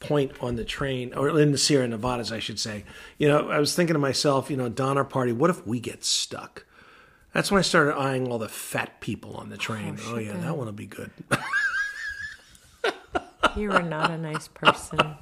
point 0.01 0.33
on 0.41 0.57
the 0.57 0.65
train, 0.65 1.13
or 1.13 1.39
in 1.39 1.53
the 1.53 1.57
Sierra 1.57 1.87
Nevadas, 1.87 2.33
I 2.33 2.39
should 2.39 2.59
say, 2.59 2.83
you 3.17 3.29
know, 3.29 3.49
I 3.49 3.59
was 3.59 3.73
thinking 3.73 3.93
to 3.93 3.99
myself, 3.99 4.51
you 4.51 4.57
know, 4.57 4.67
Donner 4.67 5.05
Party, 5.05 5.31
what 5.31 5.49
if 5.49 5.65
we 5.65 5.79
get 5.79 6.03
stuck? 6.03 6.65
That's 7.33 7.49
when 7.49 7.59
I 7.59 7.61
started 7.61 7.95
eyeing 7.95 8.29
all 8.29 8.39
the 8.39 8.49
fat 8.49 8.99
people 8.99 9.35
on 9.35 9.47
the 9.47 9.57
train. 9.57 9.97
Oh, 10.07 10.17
yeah, 10.17 10.33
that 10.33 10.57
one 10.57 10.65
will 10.65 10.73
be 10.73 10.85
good. 10.85 11.11
you 13.55 13.71
are 13.71 13.81
not 13.83 14.11
a 14.11 14.17
nice 14.17 14.47
person. 14.47 14.99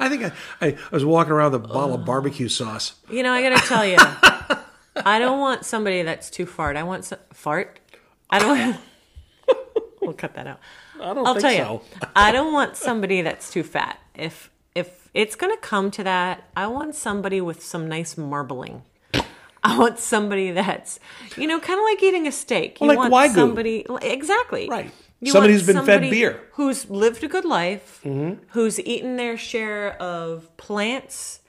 I 0.00 0.08
think 0.08 0.24
I, 0.24 0.32
I, 0.60 0.66
I 0.68 0.76
was 0.90 1.04
walking 1.04 1.32
around 1.32 1.52
with 1.52 1.64
a 1.64 1.68
bottle 1.68 1.94
of 1.94 2.04
barbecue 2.04 2.48
sauce. 2.48 2.94
You 3.10 3.22
know, 3.22 3.32
I 3.32 3.42
gotta 3.42 3.66
tell 3.66 3.84
you, 3.86 3.96
I 4.96 5.18
don't 5.18 5.38
want 5.40 5.64
somebody 5.64 6.02
that's 6.02 6.30
too 6.30 6.46
fart. 6.46 6.76
I 6.76 6.82
want 6.82 7.04
some, 7.04 7.18
fart. 7.32 7.80
I 8.30 8.38
don't. 8.38 8.76
we'll 10.02 10.12
cut 10.12 10.34
that 10.34 10.46
out. 10.46 10.60
I 11.00 11.14
don't 11.14 11.26
I'll 11.26 11.34
think 11.34 11.56
tell 11.56 11.80
so. 11.80 11.96
you, 12.02 12.08
I 12.16 12.32
don't 12.32 12.52
want 12.52 12.76
somebody 12.76 13.22
that's 13.22 13.50
too 13.50 13.62
fat. 13.62 13.98
If 14.14 14.50
if 14.74 15.08
it's 15.14 15.36
gonna 15.36 15.56
come 15.58 15.90
to 15.92 16.04
that, 16.04 16.44
I 16.56 16.66
want 16.66 16.94
somebody 16.94 17.40
with 17.40 17.62
some 17.62 17.88
nice 17.88 18.16
marbling. 18.16 18.82
I 19.64 19.76
want 19.76 19.98
somebody 19.98 20.52
that's, 20.52 21.00
you 21.36 21.46
know, 21.48 21.58
kind 21.58 21.80
of 21.80 21.84
like 21.84 22.00
eating 22.02 22.28
a 22.28 22.32
steak. 22.32 22.80
You 22.80 22.86
Like 22.86 22.96
want 22.96 23.12
Wagyu. 23.12 23.34
somebody 23.34 23.84
exactly 24.02 24.68
Right. 24.68 24.92
You 25.20 25.32
Somebody 25.32 25.54
who's 25.54 25.66
been 25.66 25.84
fed 25.84 26.02
beer. 26.02 26.32
Mm-hmm. 26.34 26.44
who's 26.52 26.88
lived 26.90 27.24
a 27.24 27.28
good 27.28 27.44
life, 27.44 28.00
who's 28.50 28.78
eaten 28.80 29.16
their 29.16 29.36
share 29.36 30.00
of 30.00 30.56
plants 30.56 31.40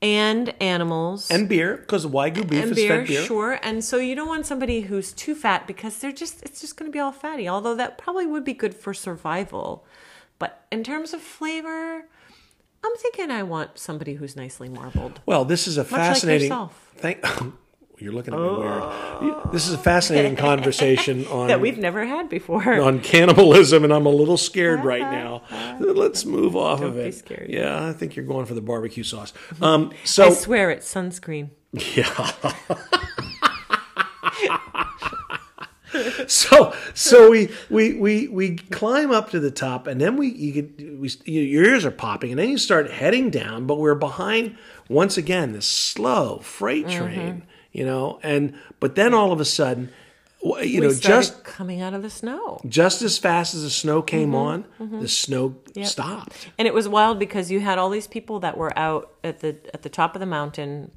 and 0.00 0.54
animals 0.62 1.28
And 1.28 1.48
beer, 1.48 1.76
because 1.78 2.06
Wagyu 2.06 2.48
beef 2.48 2.62
and 2.62 2.70
is 2.70 2.76
beer, 2.76 2.98
fed 3.00 3.08
beer. 3.08 3.24
sure. 3.24 3.58
And 3.64 3.82
so 3.82 3.96
you 3.96 4.14
don't 4.14 4.28
want 4.28 4.46
somebody 4.46 4.82
who's 4.82 5.12
too 5.12 5.34
fat 5.34 5.66
because 5.66 5.98
they're 5.98 6.12
just 6.12 6.42
it's 6.44 6.60
just 6.60 6.76
going 6.76 6.88
to 6.88 6.92
be 6.94 7.00
all 7.00 7.10
fatty. 7.10 7.48
Although 7.48 7.74
that 7.74 7.98
probably 7.98 8.24
would 8.26 8.44
be 8.44 8.54
good 8.54 8.74
for 8.74 8.94
survival. 8.94 9.84
But 10.38 10.64
in 10.70 10.84
terms 10.84 11.12
of 11.12 11.20
flavor, 11.20 12.04
I'm 12.84 12.96
thinking 12.98 13.32
I 13.32 13.42
want 13.42 13.76
somebody 13.80 14.14
who's 14.14 14.36
nicely 14.36 14.68
marbled. 14.68 15.20
Well, 15.26 15.44
this 15.44 15.66
is 15.66 15.76
a 15.78 15.80
like 15.80 15.90
fascinating. 15.90 16.42
yourself. 16.48 16.92
Thank. 16.96 17.24
You're 18.00 18.12
looking 18.12 18.34
at 18.34 18.40
me 18.40 18.48
weird. 18.48 19.52
This 19.52 19.66
is 19.66 19.74
a 19.74 19.78
fascinating 19.78 20.36
conversation 20.48 21.26
on 21.26 21.48
That 21.48 21.60
we've 21.60 21.78
never 21.78 22.04
had 22.04 22.28
before. 22.28 22.80
on 22.80 23.00
cannibalism, 23.00 23.84
and 23.84 23.92
I'm 23.92 24.06
a 24.06 24.10
little 24.10 24.36
scared 24.36 24.84
right 24.84 25.00
now. 25.02 25.42
Let's 25.80 26.24
move 26.24 26.56
off 26.56 26.80
of 26.80 26.94
be 26.94 27.00
it. 27.00 27.14
scared. 27.14 27.50
Yeah, 27.50 27.86
I 27.88 27.92
think 27.92 28.16
you're 28.16 28.24
going 28.24 28.46
for 28.46 28.54
the 28.54 28.60
barbecue 28.60 29.02
sauce. 29.04 29.32
Um, 29.60 29.92
so 30.04 30.26
I 30.26 30.30
swear 30.30 30.70
it's 30.70 30.92
sunscreen. 30.92 31.50
yeah. 31.72 32.32
so 36.26 36.74
so 36.94 37.30
we, 37.30 37.48
we 37.70 37.94
we 37.94 38.28
we 38.28 38.56
climb 38.56 39.10
up 39.10 39.30
to 39.30 39.40
the 39.40 39.50
top 39.50 39.86
and 39.86 40.00
then 40.00 40.16
we 40.16 40.28
you 40.28 40.52
get 40.62 40.98
we 40.98 41.10
your 41.24 41.64
ears 41.64 41.84
are 41.84 41.90
popping 41.90 42.30
and 42.30 42.38
then 42.38 42.48
you 42.50 42.58
start 42.58 42.90
heading 42.90 43.30
down 43.30 43.66
but 43.66 43.78
we're 43.78 43.94
behind 43.94 44.56
once 44.88 45.16
again 45.16 45.52
this 45.52 45.66
slow 45.66 46.38
freight 46.40 46.86
Mm-hmm. 46.86 47.40
You 47.72 47.84
know 47.84 48.18
and 48.22 48.54
but 48.80 48.94
then 48.94 49.12
all 49.14 49.32
of 49.32 49.40
a 49.40 49.44
sudden 49.44 49.90
you 50.62 50.80
know 50.80 50.88
we 50.88 50.94
started 50.94 51.26
just 51.26 51.44
coming 51.44 51.80
out 51.80 51.94
of 51.94 52.02
the 52.02 52.10
snow. 52.10 52.60
just 52.66 53.02
as 53.02 53.18
fast 53.18 53.54
as 53.54 53.62
the 53.62 53.70
snow 53.70 54.00
came 54.02 54.30
Mm-hmm. 54.32 54.94
on 54.94 55.00
the 55.00 55.08
snow 55.08 55.56
stopped 55.82 56.48
And 56.58 56.66
it 56.68 56.74
was 56.74 56.88
wild 56.88 57.18
because 57.18 57.50
you 57.50 57.60
had 57.60 57.76
all 57.78 57.90
these 57.90 58.06
people 58.06 58.38
that 58.40 58.56
were 58.56 58.76
out 58.78 59.12
at 59.24 59.40
the 59.40 59.56
at 59.74 59.82
the 59.82 59.88
top 59.88 60.14
of 60.14 60.20
the 60.20 60.26
mountain, 60.26 60.92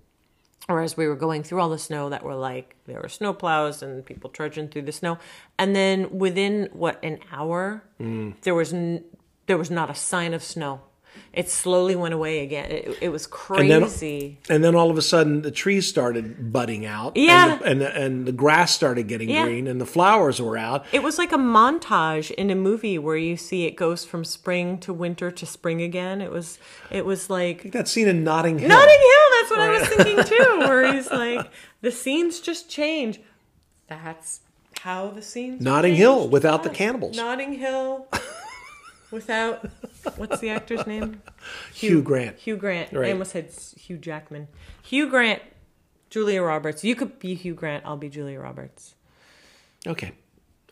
or 0.70 0.82
as 0.82 0.96
we 0.96 1.08
were 1.08 1.16
going 1.16 1.42
through 1.44 1.60
all 1.60 1.70
the 1.70 1.80
snow, 1.80 2.10
that 2.10 2.24
were 2.24 2.36
like 2.36 2.76
there 2.86 3.02
were 3.02 3.10
snow 3.10 3.34
plows 3.34 3.82
and 3.82 4.06
people 4.06 4.30
trudging 4.30 4.68
through 4.70 4.84
the 4.84 4.92
snow. 4.92 5.18
And 5.58 5.76
then 5.76 5.98
within 6.26 6.70
what 6.72 7.04
an 7.04 7.18
hour, 7.32 7.84
Mm. 8.00 8.40
there 8.42 8.54
was 8.56 8.72
n- 8.74 9.04
there 9.48 9.58
was 9.58 9.72
not 9.72 9.90
a 9.90 9.96
sign 9.96 10.34
of 10.36 10.44
snow. 10.44 10.82
It 11.34 11.50
slowly 11.50 11.96
went 11.96 12.14
away 12.14 12.40
again. 12.44 12.70
It, 12.70 12.98
it 13.02 13.10
was 13.10 13.26
And 13.50 13.70
then- 13.72 13.82
crazy. 13.84 14.38
And 14.50 14.64
then 14.66 14.76
all 14.76 14.92
of 14.92 14.98
a 14.98 15.02
sudden, 15.02 15.44
the 15.44 15.52
trees 15.52 15.88
started 15.88 16.52
budding 16.52 16.86
out. 16.86 17.16
Yeah. 17.16 17.54
And 17.54 17.62
the, 17.62 17.66
and 17.66 17.82
the, 17.82 17.96
and 17.96 18.26
the 18.26 18.32
grass 18.34 18.72
started 18.74 19.08
getting 19.08 19.30
Yeah. 19.30 19.46
green, 19.46 19.66
and 19.66 19.80
the 19.80 19.86
flowers 19.86 20.42
were 20.42 20.58
out. 20.58 20.86
It 20.92 21.04
was 21.04 21.18
like 21.18 21.32
a 21.32 21.38
montage 21.38 22.32
in 22.32 22.50
a 22.50 22.56
movie 22.56 22.98
where 22.98 23.16
you 23.16 23.38
see 23.38 23.66
it 23.66 23.78
goes 23.78 24.04
from 24.04 24.26
spring 24.26 24.78
to 24.80 24.92
winter 24.92 25.32
to 25.32 25.46
spring 25.46 25.82
again. 25.82 26.20
It 26.20 26.32
was 26.32 26.60
it 26.90 27.06
was 27.06 27.30
like 27.30 27.72
That 27.72 27.88
scene 27.88 28.10
in 28.10 28.26
Notting 28.26 28.60
Hill. 28.60 28.68
Notting 28.68 28.90
Hill. 29.00 29.40
That's 29.40 29.52
what 29.52 29.60
I 29.62 29.70
was 29.70 29.82
oh, 29.84 30.04
thinking 30.04 30.24
too. 30.26 30.60
Where 30.68 30.94
he's 30.94 31.10
like, 31.10 31.50
the 31.80 31.92
scenes 31.92 32.42
just 32.42 32.70
change. 32.70 33.22
That's 33.88 34.42
how 34.82 35.12
the 35.12 35.22
scenes. 35.22 35.62
Notting 35.62 35.92
changed. 35.92 36.00
Hill 36.00 36.28
without 36.28 36.64
the 36.64 36.70
cannibals. 36.70 37.16
Notting 37.16 37.54
Hill 37.54 38.08
without 39.12 39.70
what's 40.16 40.40
the 40.40 40.50
actor's 40.50 40.86
name? 40.88 41.22
Hugh 41.74 42.02
Grant. 42.02 42.38
Hugh 42.38 42.58
Grant. 42.58 42.94
Right. 42.94 43.10
I 43.10 43.12
almost 43.12 43.32
said 43.32 43.52
Hugh 43.78 43.98
Jackman. 43.98 44.48
Hugh 44.84 45.10
Grant 45.10 45.42
Julia 46.10 46.42
Roberts. 46.42 46.84
You 46.84 46.96
could 46.96 47.20
be 47.20 47.36
Hugh 47.36 47.54
Grant. 47.54 47.86
I'll 47.86 47.98
be 47.98 48.10
Julia 48.10 48.40
Roberts. 48.40 48.96
Okay, 49.88 50.12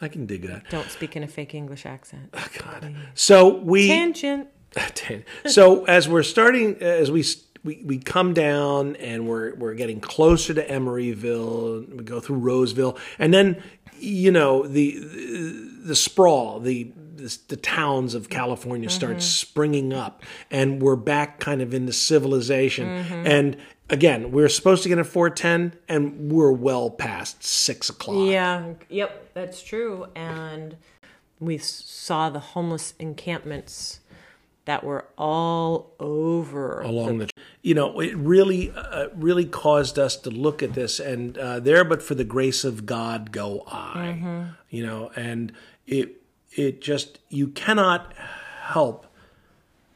I 0.01 0.07
can 0.07 0.25
dig 0.25 0.43
that. 0.43 0.69
Don't 0.69 0.89
speak 0.89 1.15
in 1.15 1.23
a 1.23 1.27
fake 1.27 1.55
English 1.55 1.85
accent. 1.85 2.29
Oh, 2.33 2.47
God. 2.59 2.95
So 3.15 3.57
we 3.57 3.87
Tangent. 3.87 4.47
so 5.47 5.85
as 5.85 6.07
we're 6.07 6.23
starting, 6.23 6.75
uh, 6.81 6.85
as 6.85 7.09
we 7.09 7.23
we, 7.63 7.81
we 7.83 7.97
come 7.97 8.33
down 8.33 8.95
and 8.97 9.27
we're 9.27 9.55
we're 9.55 9.73
getting 9.73 9.99
closer 9.99 10.53
to 10.53 10.65
Emeryville. 10.65 11.97
We 11.97 12.03
go 12.03 12.19
through 12.19 12.37
Roseville, 12.37 12.97
and 13.17 13.33
then 13.33 13.61
you 13.97 14.31
know 14.31 14.67
the 14.67 14.99
the, 14.99 15.69
the 15.85 15.95
sprawl, 15.95 16.59
the 16.59 16.91
the, 17.19 17.37
the 17.49 17.57
towns 17.57 18.15
of 18.15 18.29
California 18.29 18.89
start 18.89 19.21
springing 19.21 19.93
up, 19.93 20.23
and 20.49 20.81
we're 20.81 20.95
back 20.95 21.39
kind 21.39 21.61
of 21.61 21.73
into 21.73 21.93
civilization. 21.93 22.87
And 22.87 23.57
again, 23.89 24.31
we're 24.31 24.49
supposed 24.49 24.83
to 24.83 24.89
get 24.89 24.97
at 24.97 25.05
four 25.07 25.29
ten, 25.29 25.73
and 25.87 26.31
we're 26.31 26.51
well 26.51 26.89
past 26.89 27.43
six 27.43 27.89
o'clock. 27.89 28.29
Yeah. 28.29 28.73
Yep. 28.89 29.33
That's 29.33 29.61
true. 29.61 30.07
And 30.15 30.77
we 31.39 31.57
saw 31.57 32.29
the 32.29 32.39
homeless 32.39 32.93
encampments 32.99 33.99
that 34.65 34.83
were 34.83 35.05
all 35.17 35.95
over. 35.99 36.81
along 36.81 37.17
the 37.17 37.29
you 37.63 37.73
know 37.73 37.99
it 37.99 38.15
really 38.15 38.71
uh, 38.75 39.07
really 39.15 39.45
caused 39.45 39.97
us 39.97 40.15
to 40.15 40.29
look 40.29 40.61
at 40.61 40.73
this 40.73 40.99
and 40.99 41.37
uh, 41.39 41.59
there 41.59 41.83
but 41.83 42.03
for 42.03 42.13
the 42.13 42.23
grace 42.23 42.63
of 42.63 42.85
god 42.85 43.31
go 43.31 43.63
i 43.65 44.45
you 44.69 44.85
know 44.85 45.09
and 45.15 45.51
it 45.87 46.21
it 46.53 46.81
just 46.81 47.19
you 47.29 47.47
cannot 47.47 48.13
help 48.63 49.05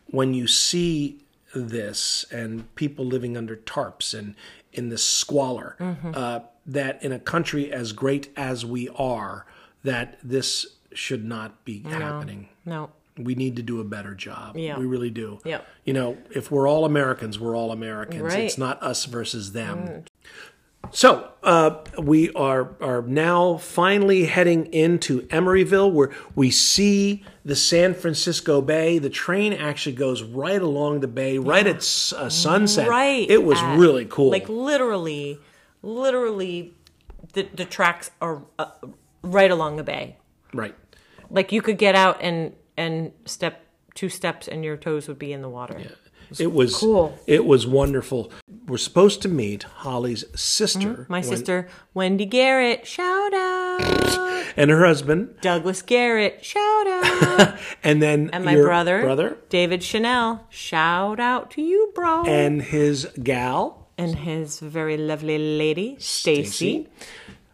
when 0.07 0.33
you 0.33 0.47
see 0.47 1.19
this 1.55 2.25
and 2.31 2.73
people 2.75 3.05
living 3.05 3.35
under 3.37 3.55
tarps 3.55 4.17
and 4.17 4.35
in 4.71 4.89
this 4.89 5.03
squalor 5.05 5.75
uh, 6.15 6.39
that 6.65 7.03
in 7.03 7.11
a 7.11 7.19
country 7.19 7.71
as 7.71 7.91
great 7.91 8.29
as 8.35 8.65
we 8.65 8.89
are 8.95 9.45
that 9.83 10.17
this 10.23 10.65
should 10.93 11.23
not 11.25 11.63
be 11.65 11.79
happening 11.83 12.49
No. 12.65 12.89
we 13.17 13.35
need 13.35 13.55
to 13.57 13.61
do 13.61 13.79
a 13.79 13.83
better 13.83 14.15
job. 14.15 14.55
Yeah. 14.57 14.77
We 14.79 14.85
really 14.85 15.09
do. 15.11 15.39
yeah 15.43 15.61
You 15.85 15.93
know, 15.93 16.17
if 16.31 16.49
we're 16.51 16.67
all 16.67 16.85
Americans, 16.85 17.39
we're 17.39 17.55
all 17.55 17.71
Americans. 17.71 18.21
Right. 18.21 18.39
Mm. 18.39 18.45
It's 18.45 18.57
not 18.57 18.81
us 18.81 19.05
versus 19.05 19.51
them. 19.51 20.05
So 20.91 21.31
uh, 21.41 21.77
we 21.97 22.31
are 22.33 22.75
are 22.79 23.01
now 23.01 23.57
finally 23.57 24.25
heading 24.25 24.67
into 24.67 25.21
Emeryville, 25.27 25.91
where 25.91 26.11
we 26.35 26.51
see 26.51 27.23
the 27.43 27.55
San 27.55 27.93
Francisco 27.95 28.61
Bay. 28.61 28.99
The 28.99 29.09
train 29.09 29.53
actually 29.53 29.95
goes 29.95 30.21
right 30.21 30.61
along 30.61 30.99
the 30.99 31.07
bay, 31.07 31.37
right 31.39 31.65
at 31.65 31.77
uh, 31.77 32.29
sunset. 32.29 32.87
Right. 32.87 33.27
It 33.29 33.43
was 33.43 33.59
at- 33.59 33.77
really 33.77 34.05
cool. 34.05 34.29
Like 34.29 34.47
literally, 34.49 35.39
literally, 35.81 36.73
the 37.33 37.47
the 37.53 37.65
tracks 37.65 38.11
are 38.21 38.43
uh, 38.59 38.67
right 39.23 39.49
along 39.51 39.77
the 39.77 39.83
bay. 39.83 40.17
right. 40.53 40.75
Like 41.29 41.51
you 41.51 41.63
could 41.63 41.79
get 41.79 41.95
out 41.95 42.17
and 42.21 42.53
and 42.77 43.11
step 43.25 43.65
two 43.95 44.09
steps 44.09 44.47
and 44.47 44.63
your 44.63 44.77
toes 44.77 45.07
would 45.07 45.17
be 45.19 45.33
in 45.33 45.41
the 45.41 45.49
water. 45.49 45.81
It 46.39 46.51
was 46.53 46.75
cool. 46.77 47.17
It 47.27 47.45
was 47.45 47.65
wonderful. 47.67 48.31
We're 48.67 48.77
supposed 48.77 49.21
to 49.23 49.27
meet 49.27 49.63
Holly's 49.63 50.23
sister, 50.39 50.79
Mm-hmm. 50.89 51.11
My 51.11 51.21
sister 51.21 51.67
Wendy 51.93 52.25
Garrett, 52.25 52.87
shout 52.87 53.33
out. 53.33 54.45
and 54.55 54.69
her 54.71 54.85
husband, 54.85 55.35
Douglas 55.41 55.81
Garrett, 55.81 56.43
shout 56.45 56.87
out. 56.87 57.57
and 57.83 58.01
then 58.01 58.29
And 58.33 58.45
my 58.45 58.53
your 58.53 58.65
brother, 58.65 59.01
brother, 59.01 59.37
David 59.49 59.83
Chanel, 59.83 60.45
shout 60.49 61.19
out 61.19 61.51
to 61.51 61.61
you, 61.61 61.91
bro. 61.93 62.23
and 62.23 62.61
his 62.61 63.05
gal. 63.21 63.89
and 63.97 64.15
his 64.19 64.59
very 64.59 64.97
lovely 64.97 65.37
lady, 65.37 65.97
Stacy. 65.99 66.87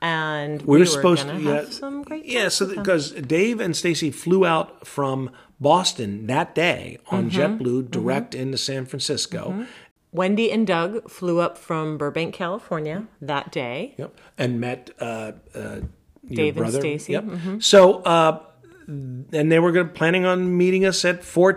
And 0.02 0.62
We 0.62 0.74
we, 0.74 0.80
were 0.80 0.86
supposed 0.86 1.26
have 1.34 1.42
yeah, 1.42 1.66
some 1.70 2.04
great 2.04 2.26
yeah. 2.26 2.48
So 2.50 2.66
because 2.74 3.12
Dave 3.12 3.60
and 3.60 3.76
Stacy 3.76 4.12
flew 4.12 4.46
out 4.46 4.88
from 4.88 5.30
Boston 5.60 6.26
that 6.28 6.56
day 6.56 7.00
on 7.08 7.30
Mm-hmm. 7.30 7.40
JetBlue 7.64 7.92
direct 7.92 8.34
into 8.34 8.58
San 8.58 8.86
Francisco. 8.86 9.66
Wendy 10.12 10.52
and 10.52 10.66
Doug 10.66 11.10
flew 11.10 11.40
up 11.40 11.58
from 11.58 11.98
Burbank, 11.98 12.34
California 12.34 13.06
that 13.22 13.52
day. 13.52 13.94
Yep, 13.98 14.18
and 14.38 14.60
met 14.60 14.90
uh, 15.00 15.34
uh, 15.54 15.82
your 16.24 16.36
Dave 16.36 16.56
and. 16.58 16.80
Stacy, 16.80 17.14
Yep. 17.14 17.26
So, 17.62 18.02
uh, 18.02 18.42
and 18.88 19.52
they 19.52 19.60
were 19.60 19.72
gonna, 19.72 19.90
planning 19.90 20.26
on 20.26 20.58
meeting 20.58 20.84
us 20.86 21.06
at 21.06 21.24
four 21.24 21.54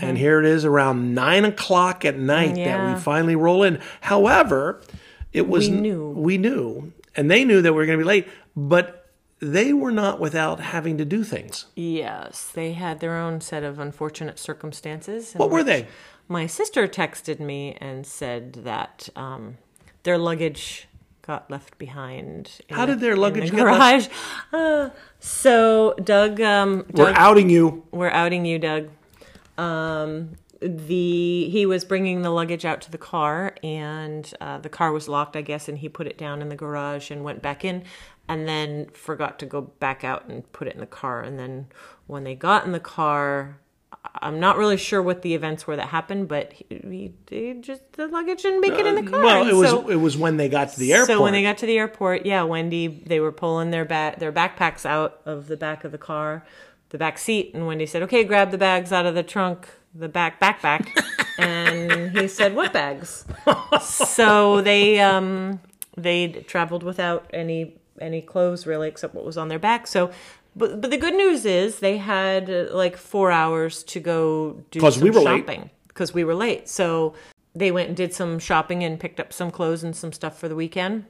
and 0.00 0.16
here 0.16 0.38
it 0.38 0.46
is 0.46 0.64
around 0.64 1.14
nine 1.14 1.44
o'clock 1.44 2.04
at 2.06 2.18
night 2.18 2.54
that 2.54 2.78
Mm-hmm. 2.80 2.94
We 2.94 3.00
finally 3.00 3.36
roll 3.36 3.62
in. 3.62 3.78
However, 4.00 4.80
it 5.34 5.48
was 5.48 5.68
We 5.68 5.76
knew. 5.76 6.08
we 6.10 6.38
knew, 6.38 6.92
and 7.16 7.30
they 7.30 7.44
knew 7.44 7.62
that 7.62 7.72
we 7.72 7.76
were 7.78 7.86
gonna 7.86 7.98
be 7.98 8.04
late, 8.04 8.28
but 8.56 8.98
they 9.40 9.72
were 9.72 9.90
not 9.90 10.20
without 10.20 10.60
having 10.60 10.96
to 10.98 11.04
do 11.04 11.24
things. 11.24 11.66
Yes, 11.74 12.50
they 12.54 12.72
had 12.74 13.00
their 13.00 13.16
own 13.16 13.40
set 13.40 13.64
of 13.64 13.78
unfortunate 13.78 14.38
circumstances. 14.38 15.32
What 15.34 15.50
were 15.50 15.64
they? 15.64 15.88
My 16.28 16.46
sister 16.46 16.86
texted 16.86 17.40
me 17.40 17.76
and 17.80 18.06
said 18.06 18.52
that 18.64 19.08
um, 19.16 19.58
their 20.04 20.16
luggage 20.16 20.86
got 21.22 21.50
left 21.50 21.76
behind. 21.78 22.60
in 22.68 22.76
How 22.76 22.86
the- 22.86 22.92
did 22.92 23.00
their 23.00 23.16
luggage 23.16 23.50
the 23.50 23.56
get 23.56 23.64
left? 23.66 23.78
garage? 23.78 24.08
Uh, 24.52 24.90
so 25.18 25.94
Doug, 26.04 26.40
um, 26.40 26.84
We're 26.92 27.12
outing 27.16 27.48
you. 27.50 27.84
We're 27.90 28.10
outing 28.10 28.44
you, 28.44 28.58
Doug. 28.58 28.90
Um, 29.58 30.30
the 30.62 31.48
he 31.50 31.66
was 31.66 31.84
bringing 31.84 32.22
the 32.22 32.30
luggage 32.30 32.64
out 32.64 32.80
to 32.82 32.90
the 32.90 32.98
car, 32.98 33.54
and 33.62 34.32
uh, 34.40 34.58
the 34.58 34.68
car 34.68 34.92
was 34.92 35.08
locked, 35.08 35.36
I 35.36 35.42
guess, 35.42 35.68
and 35.68 35.78
he 35.78 35.88
put 35.88 36.06
it 36.06 36.16
down 36.18 36.42
in 36.42 36.48
the 36.48 36.56
garage 36.56 37.10
and 37.10 37.24
went 37.24 37.42
back 37.42 37.64
in, 37.64 37.84
and 38.28 38.46
then 38.48 38.86
forgot 38.94 39.38
to 39.40 39.46
go 39.46 39.60
back 39.62 40.04
out 40.04 40.26
and 40.28 40.50
put 40.52 40.68
it 40.68 40.74
in 40.74 40.80
the 40.80 40.86
car. 40.86 41.22
And 41.22 41.38
then 41.38 41.66
when 42.06 42.24
they 42.24 42.34
got 42.34 42.64
in 42.64 42.72
the 42.72 42.80
car, 42.80 43.58
I'm 44.20 44.40
not 44.40 44.56
really 44.56 44.76
sure 44.76 45.02
what 45.02 45.22
the 45.22 45.34
events 45.34 45.66
were 45.66 45.76
that 45.76 45.88
happened, 45.88 46.28
but 46.28 46.52
he, 46.52 47.12
he, 47.28 47.54
just 47.60 47.82
the 47.92 48.08
luggage 48.08 48.42
didn't 48.42 48.60
make 48.60 48.72
it 48.72 48.86
in 48.86 48.94
the 49.04 49.10
car. 49.10 49.22
Well, 49.22 49.48
it 49.48 49.54
was 49.54 49.70
so- 49.70 49.88
it 49.88 49.96
was 49.96 50.16
when 50.16 50.36
they 50.36 50.48
got 50.48 50.70
to 50.70 50.78
the 50.78 50.92
airport. 50.92 51.06
so 51.08 51.22
when 51.22 51.32
they 51.32 51.42
got 51.42 51.58
to 51.58 51.66
the 51.66 51.78
airport, 51.78 52.26
yeah, 52.26 52.42
Wendy, 52.42 52.86
they 52.86 53.20
were 53.20 53.32
pulling 53.32 53.70
their 53.70 53.84
ba- 53.84 54.14
their 54.18 54.32
backpacks 54.32 54.84
out 54.86 55.20
of 55.24 55.46
the 55.48 55.56
back 55.56 55.84
of 55.84 55.92
the 55.92 55.98
car, 55.98 56.44
the 56.90 56.98
back 56.98 57.16
seat, 57.18 57.52
and 57.54 57.66
Wendy 57.66 57.86
said, 57.86 58.02
"Okay, 58.02 58.24
grab 58.24 58.50
the 58.50 58.58
bags 58.58 58.92
out 58.92 59.06
of 59.06 59.14
the 59.14 59.22
trunk, 59.22 59.68
the 59.94 60.08
back 60.08 60.40
backpack," 60.40 60.88
and 61.38 62.16
he 62.16 62.28
said, 62.28 62.54
"What 62.54 62.72
bags?" 62.72 63.24
so 63.82 64.60
they 64.60 65.00
um 65.00 65.60
they 65.96 66.28
traveled 66.28 66.82
without 66.82 67.28
any 67.32 67.76
any 68.00 68.22
clothes 68.22 68.66
really, 68.66 68.88
except 68.88 69.14
what 69.14 69.24
was 69.24 69.36
on 69.36 69.48
their 69.48 69.58
back. 69.58 69.86
So. 69.86 70.10
But, 70.54 70.82
but 70.82 70.90
the 70.90 70.98
good 70.98 71.14
news 71.14 71.46
is 71.46 71.78
they 71.78 71.96
had 71.96 72.50
uh, 72.50 72.66
like 72.72 72.98
four 72.98 73.30
hours 73.30 73.82
to 73.84 74.00
go 74.00 74.62
do 74.70 74.80
some 74.80 75.00
we 75.02 75.10
shopping 75.10 75.70
because 75.88 76.12
we 76.12 76.24
were 76.24 76.34
late. 76.34 76.68
So 76.68 77.14
they 77.54 77.70
went 77.70 77.88
and 77.88 77.96
did 77.96 78.14
some 78.14 78.38
shopping 78.38 78.84
and 78.84 78.98
picked 78.98 79.20
up 79.20 79.32
some 79.32 79.50
clothes 79.50 79.82
and 79.82 79.94
some 79.94 80.12
stuff 80.12 80.38
for 80.38 80.48
the 80.48 80.54
weekend. 80.54 81.06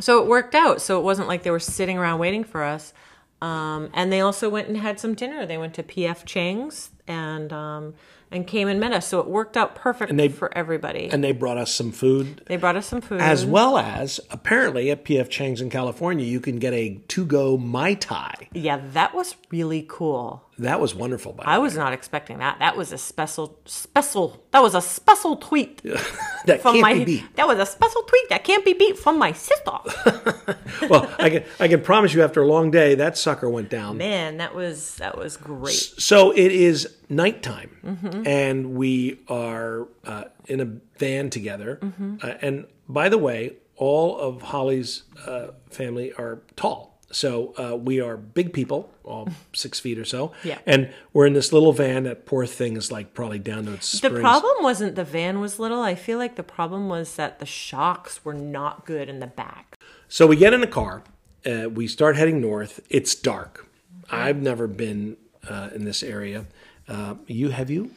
So 0.00 0.22
it 0.22 0.28
worked 0.28 0.54
out. 0.54 0.80
So 0.80 0.98
it 0.98 1.02
wasn't 1.02 1.28
like 1.28 1.42
they 1.42 1.50
were 1.50 1.60
sitting 1.60 1.98
around 1.98 2.18
waiting 2.18 2.44
for 2.44 2.62
us. 2.62 2.92
Um, 3.40 3.90
and 3.92 4.12
they 4.12 4.20
also 4.20 4.48
went 4.48 4.68
and 4.68 4.76
had 4.76 5.00
some 5.00 5.14
dinner. 5.14 5.44
They 5.44 5.58
went 5.58 5.74
to 5.74 5.82
PF 5.82 6.24
Chang's 6.24 6.90
and 7.06 7.52
um, 7.52 7.94
and 8.30 8.46
came 8.46 8.68
and 8.68 8.80
met 8.80 8.92
us. 8.92 9.06
So 9.08 9.20
it 9.20 9.26
worked 9.26 9.56
out 9.56 9.74
perfect 9.74 10.16
they- 10.16 10.28
for 10.28 10.56
everybody. 10.56 11.08
and 11.10 11.22
they 11.22 11.32
brought 11.32 11.58
us 11.58 11.72
some 11.74 11.92
food. 11.92 12.42
they 12.46 12.56
brought 12.56 12.76
us 12.76 12.86
some 12.86 13.00
food. 13.00 13.20
As 13.20 13.44
well 13.44 13.76
as 13.78 14.20
apparently 14.30 14.90
at 14.90 15.04
PF 15.04 15.28
Chang's 15.28 15.60
in 15.60 15.68
California, 15.70 16.24
you 16.24 16.40
can 16.40 16.58
get 16.58 16.72
a 16.72 17.00
to-go 17.08 17.58
mai 17.58 17.94
tai. 17.94 18.48
yeah, 18.52 18.80
that 18.92 19.14
was 19.14 19.36
really 19.50 19.84
cool. 19.88 20.42
That 20.58 20.80
was 20.80 20.94
wonderful. 20.94 21.32
By 21.32 21.44
the 21.44 21.48
I 21.50 21.58
was 21.58 21.76
not 21.76 21.92
expecting 21.92 22.38
that. 22.38 22.58
That 22.60 22.76
was 22.76 22.92
a 22.92 22.98
special, 22.98 23.58
special. 23.64 24.44
That 24.52 24.62
was 24.62 24.74
a 24.74 24.80
special 24.82 25.36
tweet 25.36 25.82
that 26.46 26.62
from 26.62 26.74
can't 26.74 26.82
my. 26.82 26.94
be 26.94 27.04
beat. 27.04 27.36
That 27.36 27.48
was 27.48 27.58
a 27.58 27.66
special 27.66 28.02
tweet 28.02 28.28
that 28.28 28.44
can't 28.44 28.64
be 28.64 28.72
beat 28.74 28.96
from 28.98 29.18
my 29.18 29.32
sister. 29.32 29.72
Well, 30.88 31.08
I 31.18 31.30
can 31.30 31.44
I 31.60 31.68
can 31.68 31.80
promise 31.80 32.12
you, 32.12 32.22
after 32.22 32.42
a 32.42 32.46
long 32.46 32.70
day, 32.72 32.96
that 32.96 33.16
sucker 33.16 33.48
went 33.48 33.68
down. 33.70 33.98
Man, 33.98 34.38
that 34.38 34.52
was 34.54 34.96
that 34.96 35.16
was 35.16 35.36
great. 35.36 35.72
So 35.74 36.32
it 36.32 36.50
is 36.50 36.91
nighttime, 37.08 37.76
Mm-hmm. 37.84 38.26
and 38.26 38.74
we 38.74 39.20
are 39.28 39.88
uh, 40.04 40.24
in 40.46 40.60
a 40.60 40.66
van 40.98 41.30
together. 41.30 41.78
Mm-hmm. 41.82 42.16
Uh, 42.22 42.34
and 42.40 42.66
by 42.88 43.08
the 43.08 43.18
way, 43.18 43.54
all 43.76 44.18
of 44.18 44.42
Holly's 44.42 45.02
uh, 45.26 45.48
family 45.70 46.12
are 46.14 46.40
tall. 46.56 46.90
So 47.10 47.52
uh, 47.58 47.76
we 47.76 48.00
are 48.00 48.16
big 48.16 48.52
people, 48.54 48.90
all 49.04 49.28
six 49.52 49.78
feet 49.78 49.98
or 49.98 50.04
so. 50.04 50.32
Yeah. 50.44 50.58
And 50.66 50.90
we're 51.12 51.26
in 51.26 51.34
this 51.34 51.52
little 51.52 51.72
van. 51.72 52.04
That 52.04 52.24
poor 52.24 52.46
thing 52.46 52.76
is 52.76 52.90
like 52.90 53.12
probably 53.12 53.38
down 53.38 53.66
to 53.66 53.74
its 53.74 53.90
The 53.92 53.96
springs. 53.98 54.20
problem 54.20 54.54
wasn't 54.62 54.94
the 54.96 55.04
van 55.04 55.38
was 55.40 55.58
little. 55.58 55.82
I 55.82 55.94
feel 55.94 56.16
like 56.18 56.36
the 56.36 56.42
problem 56.42 56.88
was 56.88 57.16
that 57.16 57.38
the 57.38 57.44
shocks 57.46 58.24
were 58.24 58.32
not 58.34 58.86
good 58.86 59.08
in 59.10 59.20
the 59.20 59.26
back. 59.26 59.76
So 60.08 60.26
we 60.26 60.36
get 60.36 60.54
in 60.54 60.60
the 60.62 60.66
car. 60.66 61.02
Uh, 61.44 61.68
we 61.68 61.86
start 61.86 62.16
heading 62.16 62.40
north. 62.40 62.80
It's 62.88 63.14
dark. 63.14 63.66
I've 64.10 64.40
never 64.40 64.66
been 64.66 65.16
uh, 65.48 65.70
in 65.74 65.84
this 65.84 66.02
area. 66.02 66.46
Uh, 66.88 67.14
you 67.26 67.50
have 67.50 67.70
you? 67.70 67.90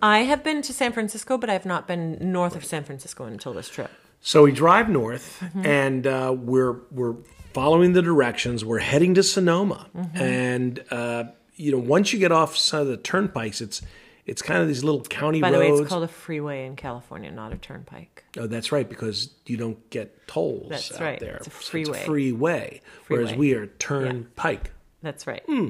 I 0.00 0.20
have 0.20 0.44
been 0.44 0.62
to 0.62 0.72
San 0.72 0.92
Francisco, 0.92 1.36
but 1.38 1.50
I've 1.50 1.66
not 1.66 1.86
been 1.86 2.18
north 2.32 2.54
of 2.56 2.64
San 2.64 2.84
Francisco 2.84 3.24
until 3.24 3.52
this 3.52 3.68
trip. 3.68 3.90
So 4.20 4.42
we 4.44 4.52
drive 4.52 4.88
north, 4.88 5.38
Mm-hmm. 5.40 5.66
and 5.66 6.06
uh, 6.06 6.34
we're 6.36 6.80
we're 6.90 7.16
following 7.52 7.92
the 7.92 8.02
directions. 8.02 8.64
We're 8.64 8.78
heading 8.78 9.14
to 9.14 9.22
Sonoma, 9.22 9.88
Mm-hmm. 9.96 10.16
and 10.16 10.84
uh, 10.90 11.24
you 11.56 11.72
know, 11.72 11.78
once 11.78 12.12
you 12.12 12.18
get 12.18 12.30
off 12.32 12.56
some 12.56 12.80
of 12.82 12.86
the 12.88 12.96
turnpikes, 12.96 13.60
it's 13.60 13.82
it's 14.26 14.42
kind 14.42 14.60
of 14.60 14.68
these 14.68 14.84
little 14.84 15.02
county 15.02 15.40
By 15.40 15.50
the 15.50 15.58
roads. 15.58 15.72
way, 15.72 15.78
it's 15.84 15.88
called 15.88 16.04
a 16.04 16.08
freeway 16.08 16.66
in 16.66 16.76
California, 16.76 17.30
not 17.30 17.52
a 17.52 17.56
turnpike. 17.56 18.24
oh, 18.38 18.46
that's 18.46 18.70
right, 18.72 18.88
because 18.88 19.32
you 19.46 19.56
don't 19.56 19.88
get 19.90 20.26
tolls 20.28 20.68
That's 20.68 20.92
out 20.92 21.00
right. 21.00 21.18
there. 21.20 21.36
It's 21.36 21.46
a 21.46 21.50
So 21.50 21.56
freeway. 21.70 22.04
freeway, 22.04 22.80
whereas 23.08 23.34
we 23.34 23.54
are 23.54 23.66
turnpike. 23.66 24.70
That's 25.02 25.26
right. 25.26 25.42
Hmm. 25.46 25.68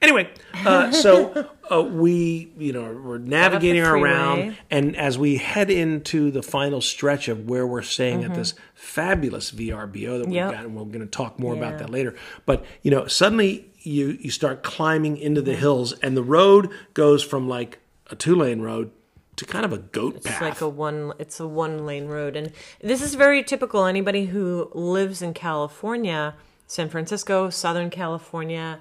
Anyway, 0.00 0.28
uh, 0.66 0.90
so 1.04 1.48
uh, 1.70 1.82
we, 1.82 2.52
you 2.58 2.72
know, 2.72 2.82
we're 2.92 3.18
navigating 3.18 3.82
around, 3.82 4.56
and 4.70 4.96
as 4.96 5.16
we 5.18 5.36
head 5.36 5.70
into 5.70 6.30
the 6.30 6.42
final 6.42 6.80
stretch 6.80 7.28
of 7.28 7.48
where 7.48 7.66
we're 7.66 7.82
staying 7.82 8.24
at 8.24 8.34
this 8.34 8.54
fabulous 8.74 9.50
VRBO 9.52 10.18
that 10.18 10.26
we've 10.26 10.34
Yep. 10.34 10.50
got, 10.52 10.64
and 10.64 10.74
we're 10.74 10.84
going 10.84 11.00
to 11.00 11.06
talk 11.06 11.38
more 11.38 11.54
about 11.54 11.78
that 11.78 11.90
later. 11.90 12.14
But 12.46 12.64
you 12.82 12.90
know, 12.90 13.06
suddenly 13.06 13.66
you 13.82 14.18
you 14.20 14.30
start 14.30 14.62
climbing 14.62 15.16
into 15.16 15.42
the 15.42 15.54
hills, 15.54 15.92
and 16.02 16.16
the 16.16 16.22
road 16.22 16.70
goes 16.94 17.22
from 17.22 17.48
like 17.48 17.78
a 18.10 18.16
two 18.16 18.34
lane 18.34 18.60
road 18.60 18.90
to 19.36 19.46
kind 19.46 19.64
of 19.64 19.72
a 19.72 19.78
goat 19.78 20.16
It's 20.16 20.26
path. 20.26 20.42
like 20.42 20.60
a 20.60 20.68
one. 20.68 21.12
It's 21.18 21.40
a 21.40 21.46
one 21.48 21.86
lane 21.86 22.06
road, 22.06 22.36
and 22.36 22.52
this 22.82 23.00
is 23.02 23.14
very 23.14 23.42
typical. 23.42 23.84
Anybody 23.86 24.26
who 24.26 24.70
lives 24.74 25.22
in 25.22 25.32
California, 25.32 26.34
San 26.66 26.88
Francisco, 26.90 27.48
Southern 27.50 27.88
California, 27.88 28.80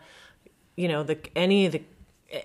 you 0.76 0.88
know, 0.88 1.04
the 1.04 1.20
any 1.36 1.66
of 1.66 1.74
the 1.74 1.84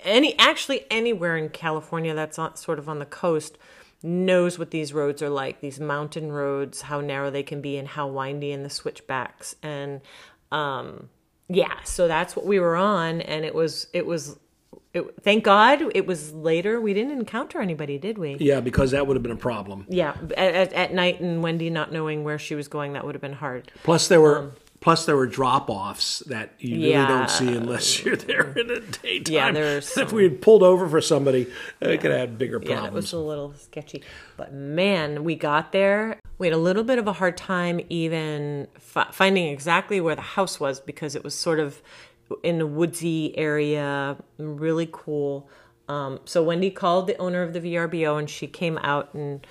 any 0.05 0.39
actually 0.39 0.85
anywhere 0.91 1.37
in 1.37 1.49
California 1.49 2.15
that's 2.15 2.39
on, 2.39 2.57
sort 2.57 2.79
of 2.79 2.89
on 2.89 2.99
the 2.99 3.07
coast 3.07 3.59
knows 4.03 4.59
what 4.59 4.71
these 4.71 4.93
roads 4.93 5.23
are 5.23 5.31
like. 5.31 5.61
These 5.61 5.81
mountain 5.81 6.31
roads, 6.33 6.83
how 6.83 7.01
narrow 7.01 7.31
they 7.31 7.43
can 7.43 7.61
be, 7.61 7.77
and 7.77 7.89
how 7.89 8.07
windy, 8.07 8.53
and 8.53 8.65
the 8.65 8.71
switchbacks, 8.71 9.57
and 9.62 10.01
um, 10.53 11.09
yeah. 11.49 11.83
So 11.85 12.09
that's 12.09 12.37
what 12.37 12.47
we 12.47 12.61
were 12.61 12.77
on, 12.77 13.21
and 13.21 13.45
it 13.45 13.55
was 13.55 13.89
it 13.93 14.07
was. 14.07 14.39
It, 14.95 15.05
thank 15.23 15.45
God 15.45 15.83
it 15.95 16.07
was 16.07 16.33
later. 16.33 16.81
We 16.81 16.95
didn't 16.95 17.12
encounter 17.12 17.61
anybody, 17.61 17.99
did 17.99 18.17
we? 18.17 18.37
yeah, 18.41 18.61
because 18.61 18.93
that 18.93 19.07
would 19.07 19.15
have 19.15 19.23
been 19.23 19.33
a 19.33 19.37
problem. 19.37 19.85
Yeah, 19.91 20.17
at, 20.39 20.55
at, 20.55 20.73
at 20.73 20.95
night 20.95 21.21
and 21.21 21.43
Wendy 21.43 21.69
not 21.69 21.93
knowing 21.93 22.25
where 22.25 22.39
she 22.39 22.55
was 22.55 22.67
going, 22.67 22.95
that 22.95 23.05
would 23.05 23.15
have 23.15 23.21
been 23.21 23.35
hard. 23.35 23.71
Plus 23.83 24.09
there 24.09 24.23
were 24.23 24.53
plus 24.81 25.07
there 25.07 25.17
were 25.17 25.27
drop 25.27 25.69
offs 25.71 26.21
that 26.27 26.53
you 26.59 26.77
really 26.77 26.91
Yeah. 26.91 27.07
don't 27.09 27.31
see 27.31 27.49
unless 27.49 28.03
you're 28.05 28.17
there 28.17 28.53
in 28.59 28.67
the 28.69 28.81
daytime. 29.03 29.33
Yeah, 29.35 29.53
there's 29.53 29.97
if 29.97 30.12
we 30.12 30.23
had 30.25 30.41
pulled 30.43 30.62
over 30.62 30.89
for 30.89 31.01
somebody, 31.01 31.47
it 31.81 32.01
could 32.01 32.11
have 32.11 32.21
had 32.21 32.39
bigger 32.39 32.61
Yeah, 32.62 32.81
problems. 32.81 32.93
it 32.93 32.95
was 32.95 33.12
a 33.12 33.19
little 33.19 33.55
sketchy. 33.55 34.03
But 34.37 34.53
man, 34.53 35.25
we 35.25 35.35
got 35.35 35.73
there. 35.73 36.21
We 36.39 36.47
had 36.49 36.55
a 36.55 36.59
little 36.59 36.85
bit 36.85 36.99
of 36.99 37.07
a 37.09 37.15
hard 37.15 37.37
time 37.37 37.81
even 37.89 38.67
fi- 38.79 39.09
finding 39.12 39.49
exactly 39.49 40.01
where 40.01 40.15
the 40.15 40.21
house 40.23 40.61
was 40.61 40.81
because 40.81 41.15
it 41.15 41.25
was 41.25 41.35
sort 41.35 41.59
of 41.61 41.81
in 42.43 42.61
a 42.61 42.67
woodsy 42.67 43.37
area, 43.39 44.17
really 44.39 44.89
cool. 44.93 45.49
Um, 45.89 46.19
so 46.25 46.43
Wendy 46.43 46.71
called 46.71 47.07
the 47.07 47.17
owner 47.19 47.43
of 47.43 47.53
the 47.53 47.61
VRBO 47.61 48.19
and 48.19 48.29
she 48.29 48.47
came 48.49 48.77
out 48.79 49.15
and 49.15 49.47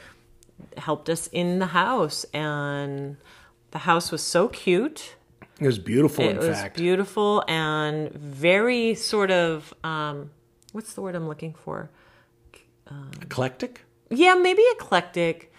helped 0.78 1.10
us 1.10 1.28
in 1.32 1.60
the 1.60 1.68
house. 1.68 2.26
And 2.34 3.16
the 3.76 3.80
house 3.80 4.10
was 4.10 4.24
so 4.24 4.48
cute. 4.48 5.16
It 5.60 5.66
was 5.66 5.80
beautiful, 5.80 6.24
It 6.24 6.30
in 6.32 6.38
was 6.38 6.48
fact. 6.58 6.78
beautiful 6.78 7.44
and 7.46 8.10
very 8.14 8.96
sort 8.96 9.32
of 9.32 9.74
um, 9.84 10.32
what's 10.72 10.94
the 10.94 11.02
word 11.02 11.14
I'm 11.14 11.28
looking 11.28 11.54
for? 11.54 11.90
Eclectic. 13.22 13.82
Yeah, 14.10 14.36
maybe 14.36 14.62
eclectic. 14.72 15.52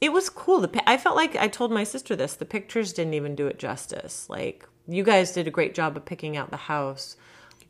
It 0.00 0.12
was 0.14 0.30
cool. 0.30 0.60
The 0.60 0.82
I 0.88 0.96
felt 0.96 1.14
like 1.14 1.36
I 1.36 1.48
told 1.48 1.70
my 1.72 1.84
sister 1.84 2.16
this. 2.16 2.36
The 2.36 2.46
pictures 2.46 2.94
didn't 2.94 3.12
even 3.12 3.34
do 3.34 3.46
it 3.48 3.58
justice. 3.58 4.30
Like 4.30 4.66
you 4.88 5.02
guys 5.02 5.32
did 5.32 5.46
a 5.46 5.50
great 5.50 5.74
job 5.74 5.94
of 5.98 6.06
picking 6.06 6.38
out 6.38 6.50
the 6.50 6.56
house, 6.56 7.16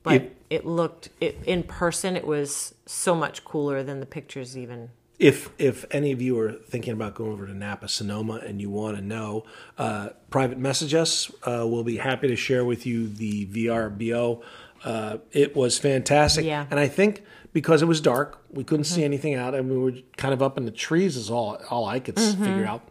but 0.04 0.14
It- 0.14 0.36
it, 0.48 0.64
looked 0.64 1.08
it 1.20 1.38
in 1.44 1.64
person. 1.64 2.16
It 2.16 2.24
was 2.26 2.72
so 2.86 3.16
much 3.16 3.44
cooler 3.44 3.82
than 3.82 3.98
the 3.98 4.06
pictures 4.06 4.56
even. 4.56 4.90
If 5.18 5.48
if 5.58 5.84
any 5.90 6.12
of 6.12 6.20
you 6.20 6.38
are 6.38 6.52
thinking 6.52 6.92
about 6.92 7.14
going 7.14 7.32
over 7.32 7.46
to 7.46 7.54
Napa 7.54 7.88
Sonoma 7.88 8.34
and 8.46 8.60
you 8.60 8.68
want 8.68 8.96
to 8.98 9.02
know, 9.02 9.44
uh, 9.78 10.10
private 10.30 10.58
message 10.58 10.92
us. 10.94 11.30
Uh, 11.42 11.64
we'll 11.66 11.84
be 11.84 11.96
happy 11.96 12.28
to 12.28 12.36
share 12.36 12.64
with 12.66 12.84
you 12.84 13.08
the 13.08 13.46
VRBO. 13.46 14.42
Uh, 14.84 15.16
it 15.32 15.56
was 15.56 15.78
fantastic, 15.78 16.44
Yeah. 16.44 16.64
Mm-hmm. 16.64 16.72
and 16.72 16.80
I 16.80 16.88
think 16.88 17.22
because 17.54 17.80
it 17.80 17.86
was 17.86 18.02
dark, 18.02 18.42
we 18.50 18.62
couldn't 18.62 18.84
see 18.84 19.02
anything 19.04 19.34
out, 19.34 19.54
and 19.54 19.70
we 19.70 19.78
were 19.78 19.92
kind 20.18 20.34
of 20.34 20.42
up 20.42 20.58
in 20.58 20.66
the 20.66 20.70
trees. 20.70 21.16
Is 21.16 21.30
all 21.30 21.58
all 21.70 21.86
I 21.86 21.98
could 21.98 22.16
Mm-hmm. 22.16 22.44
figure 22.44 22.66
out. 22.66 22.82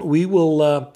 We 0.00 0.24
will 0.24 0.62
uh, 0.62 0.86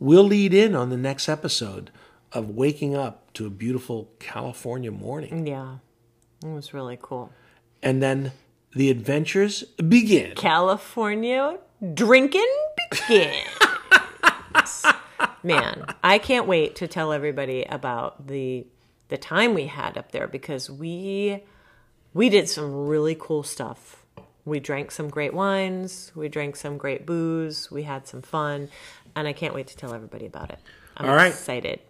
we'll 0.00 0.24
lead 0.24 0.52
in 0.52 0.74
on 0.74 0.90
the 0.90 0.96
next 0.96 1.28
episode 1.28 1.92
of 2.32 2.50
waking 2.50 2.96
up 2.96 3.32
to 3.34 3.46
a 3.46 3.50
beautiful 3.50 4.10
California 4.18 4.90
morning, 4.90 5.46
Yeah, 5.46 5.76
it 6.44 6.48
was 6.48 6.74
really 6.74 6.98
cool. 7.00 7.30
and 7.82 8.02
then 8.02 8.32
the 8.74 8.90
adventures 8.90 9.62
begin. 9.88 10.34
California 10.34 11.58
drinking 11.94 12.46
begins. 12.90 13.48
Man, 15.42 15.86
I 16.04 16.18
can't 16.18 16.46
wait 16.46 16.76
to 16.76 16.86
tell 16.86 17.12
everybody 17.12 17.64
about 17.64 18.26
the 18.26 18.66
the 19.08 19.18
time 19.18 19.52
we 19.54 19.66
had 19.66 19.98
up 19.98 20.12
there 20.12 20.26
because 20.26 20.70
we 20.70 21.42
we 22.14 22.28
did 22.28 22.48
some 22.48 22.86
really 22.86 23.16
cool 23.18 23.42
stuff. 23.42 24.04
We 24.44 24.60
drank 24.60 24.90
some 24.90 25.08
great 25.08 25.34
wines, 25.34 26.12
we 26.14 26.28
drank 26.28 26.56
some 26.56 26.76
great 26.78 27.06
booze, 27.06 27.70
we 27.70 27.82
had 27.84 28.06
some 28.06 28.22
fun, 28.22 28.68
and 29.14 29.28
I 29.28 29.32
can't 29.32 29.54
wait 29.54 29.68
to 29.68 29.76
tell 29.76 29.94
everybody 29.94 30.26
about 30.26 30.50
it. 30.50 30.58
I'm 30.96 31.08
All 31.08 31.14
right. 31.14 31.28
excited. 31.32 31.80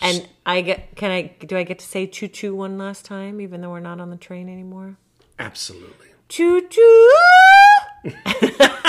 And 0.00 0.28
I 0.46 0.60
get 0.60 0.96
can 0.96 1.10
I 1.10 1.22
do 1.44 1.56
I 1.56 1.62
get 1.64 1.78
to 1.80 1.86
say 1.86 2.06
choo 2.06 2.28
choo 2.28 2.54
one 2.54 2.78
last 2.78 3.04
time 3.04 3.40
even 3.40 3.60
though 3.60 3.70
we're 3.70 3.80
not 3.80 4.00
on 4.00 4.10
the 4.10 4.16
train 4.16 4.48
anymore? 4.48 4.96
Absolutely. 5.38 6.08
Choo 6.28 6.68
choo. 6.68 7.10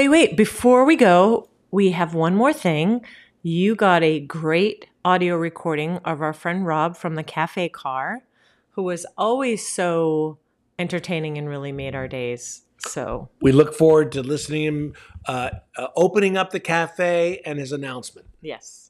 wait, 0.00 0.08
wait. 0.08 0.36
Before 0.36 0.86
we 0.86 0.96
go, 0.96 1.48
we 1.70 1.90
have 1.90 2.14
one 2.14 2.34
more 2.34 2.54
thing. 2.54 3.02
You 3.42 3.74
got 3.74 4.02
a 4.02 4.18
great 4.18 4.86
audio 5.04 5.36
recording 5.36 5.98
of 6.06 6.22
our 6.22 6.32
friend 6.32 6.64
Rob 6.66 6.96
from 6.96 7.16
the 7.16 7.22
cafe 7.22 7.68
car, 7.68 8.22
who 8.70 8.82
was 8.82 9.04
always 9.18 9.66
so 9.68 10.38
entertaining 10.78 11.36
and 11.36 11.50
really 11.50 11.70
made 11.72 11.94
our 11.94 12.08
days. 12.08 12.62
So 12.78 13.28
We 13.42 13.52
look 13.52 13.74
forward 13.74 14.10
to 14.12 14.22
listening 14.22 14.62
to 14.62 14.66
him 14.68 14.94
uh, 15.26 15.50
uh, 15.76 15.88
opening 15.96 16.38
up 16.38 16.50
the 16.50 16.60
cafe 16.60 17.42
and 17.44 17.58
his 17.58 17.72
announcement. 17.72 18.26
yes. 18.40 18.86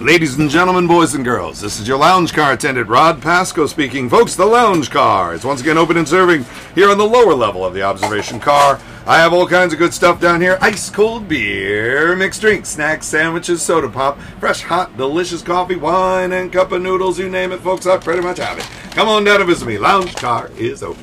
Ladies 0.00 0.36
and 0.36 0.50
gentlemen, 0.50 0.88
boys 0.88 1.14
and 1.14 1.24
girls, 1.24 1.60
this 1.60 1.78
is 1.78 1.86
your 1.86 1.98
lounge 1.98 2.32
car 2.32 2.52
attendant, 2.52 2.88
Rod 2.88 3.22
Pasco 3.22 3.64
speaking. 3.66 4.08
Folks, 4.10 4.34
the 4.34 4.44
lounge 4.44 4.90
car 4.90 5.34
is 5.34 5.44
once 5.44 5.60
again 5.60 5.78
open 5.78 5.96
and 5.96 6.08
serving 6.08 6.44
here 6.74 6.90
on 6.90 6.98
the 6.98 7.06
lower 7.06 7.32
level 7.32 7.64
of 7.64 7.74
the 7.74 7.82
observation 7.82 8.40
car. 8.40 8.80
I 9.08 9.16
have 9.20 9.32
all 9.32 9.46
kinds 9.46 9.72
of 9.72 9.78
good 9.78 9.94
stuff 9.94 10.20
down 10.20 10.42
here 10.42 10.58
ice 10.60 10.90
cold 10.90 11.28
beer, 11.28 12.14
mixed 12.14 12.42
drinks, 12.42 12.68
snacks, 12.68 13.06
sandwiches, 13.06 13.62
soda 13.62 13.88
pop, 13.88 14.20
fresh, 14.38 14.60
hot, 14.60 14.98
delicious 14.98 15.40
coffee, 15.40 15.76
wine, 15.76 16.32
and 16.32 16.52
cup 16.52 16.72
of 16.72 16.82
noodles. 16.82 17.18
You 17.18 17.30
name 17.30 17.50
it, 17.52 17.60
folks, 17.60 17.86
I 17.86 17.96
pretty 17.96 18.20
much 18.20 18.36
have 18.36 18.58
it. 18.58 18.64
Come 18.90 19.08
on 19.08 19.24
down 19.24 19.40
and 19.40 19.48
visit 19.48 19.64
me. 19.64 19.78
Lounge 19.78 20.14
car 20.14 20.50
is 20.58 20.82
open. 20.82 21.02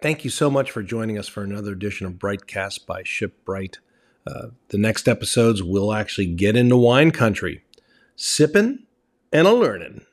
Thank 0.00 0.22
you 0.22 0.30
so 0.30 0.50
much 0.50 0.70
for 0.70 0.84
joining 0.84 1.18
us 1.18 1.26
for 1.26 1.42
another 1.42 1.72
edition 1.72 2.06
of 2.06 2.12
Brightcast 2.12 2.86
by 2.86 3.02
Ship 3.02 3.44
Bright. 3.44 3.80
Uh, 4.24 4.50
the 4.68 4.78
next 4.78 5.08
episodes 5.08 5.64
will 5.64 5.92
actually 5.92 6.28
get 6.28 6.54
into 6.54 6.76
wine 6.76 7.10
country, 7.10 7.64
sipping 8.14 8.84
and 9.32 9.48
a 9.48 9.52
learning. 9.52 10.06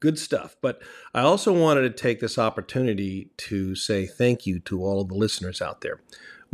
Good 0.00 0.18
stuff. 0.18 0.56
But 0.60 0.82
I 1.14 1.20
also 1.20 1.52
wanted 1.52 1.82
to 1.82 1.90
take 1.90 2.18
this 2.18 2.36
opportunity 2.36 3.30
to 3.36 3.76
say 3.76 4.06
thank 4.06 4.44
you 4.44 4.58
to 4.58 4.84
all 4.84 5.00
of 5.00 5.06
the 5.06 5.14
listeners 5.14 5.62
out 5.62 5.80
there. 5.80 6.00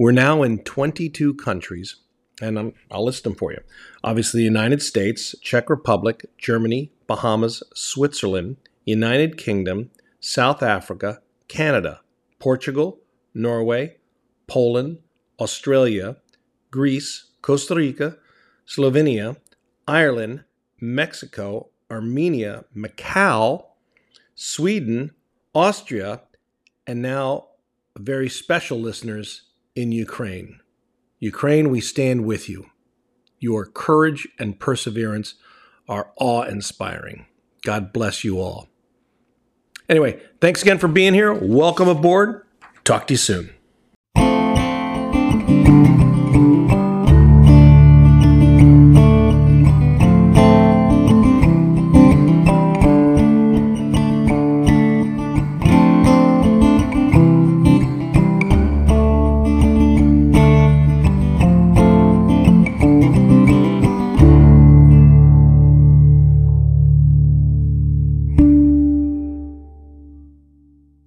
We're 0.01 0.13
now 0.13 0.43
in 0.43 0.61
22 0.61 1.35
countries, 1.35 1.97
and 2.41 2.59
I'm, 2.59 2.73
I'll 2.91 3.05
list 3.05 3.25
them 3.25 3.35
for 3.35 3.53
you. 3.53 3.59
Obviously, 4.03 4.41
the 4.41 4.45
United 4.47 4.81
States, 4.81 5.35
Czech 5.43 5.69
Republic, 5.69 6.25
Germany, 6.39 6.91
Bahamas, 7.07 7.63
Switzerland, 7.75 8.57
United 8.87 9.37
Kingdom, 9.37 9.91
South 10.19 10.63
Africa, 10.63 11.21
Canada, 11.49 12.01
Portugal, 12.39 13.01
Norway, 13.35 13.99
Poland, 14.47 15.01
Australia, 15.39 16.17
Greece, 16.71 17.27
Costa 17.43 17.75
Rica, 17.75 18.17
Slovenia, 18.67 19.37
Ireland, 19.87 20.45
Mexico, 20.81 21.69
Armenia, 21.91 22.65
Macau, 22.75 23.67
Sweden, 24.35 25.11
Austria, 25.55 26.23
and 26.87 27.03
now 27.03 27.49
very 27.99 28.31
special 28.31 28.81
listeners 28.81 29.50
in 29.75 29.93
Ukraine. 29.93 30.61
Ukraine, 31.19 31.71
we 31.71 31.81
stand 31.81 32.25
with 32.25 32.49
you. 32.49 32.67
Your 33.39 33.67
courage 33.67 34.29
and 34.39 34.59
perseverance 34.59 35.35
are 35.89 36.13
awe 36.17 36.43
inspiring. 36.43 37.27
God 37.63 37.93
bless 37.93 38.25
you 38.25 38.41
all. 38.41 38.69
Anyway, 39.89 40.21
thanks 40.41 40.63
again 40.63 40.79
for 40.79 40.89
being 40.89 41.15
here. 41.15 41.33
Welcome 41.33 41.89
aboard. 41.89 42.47
Talk 42.85 43.07
to 43.09 43.15
you 43.15 43.19
soon. 43.19 43.51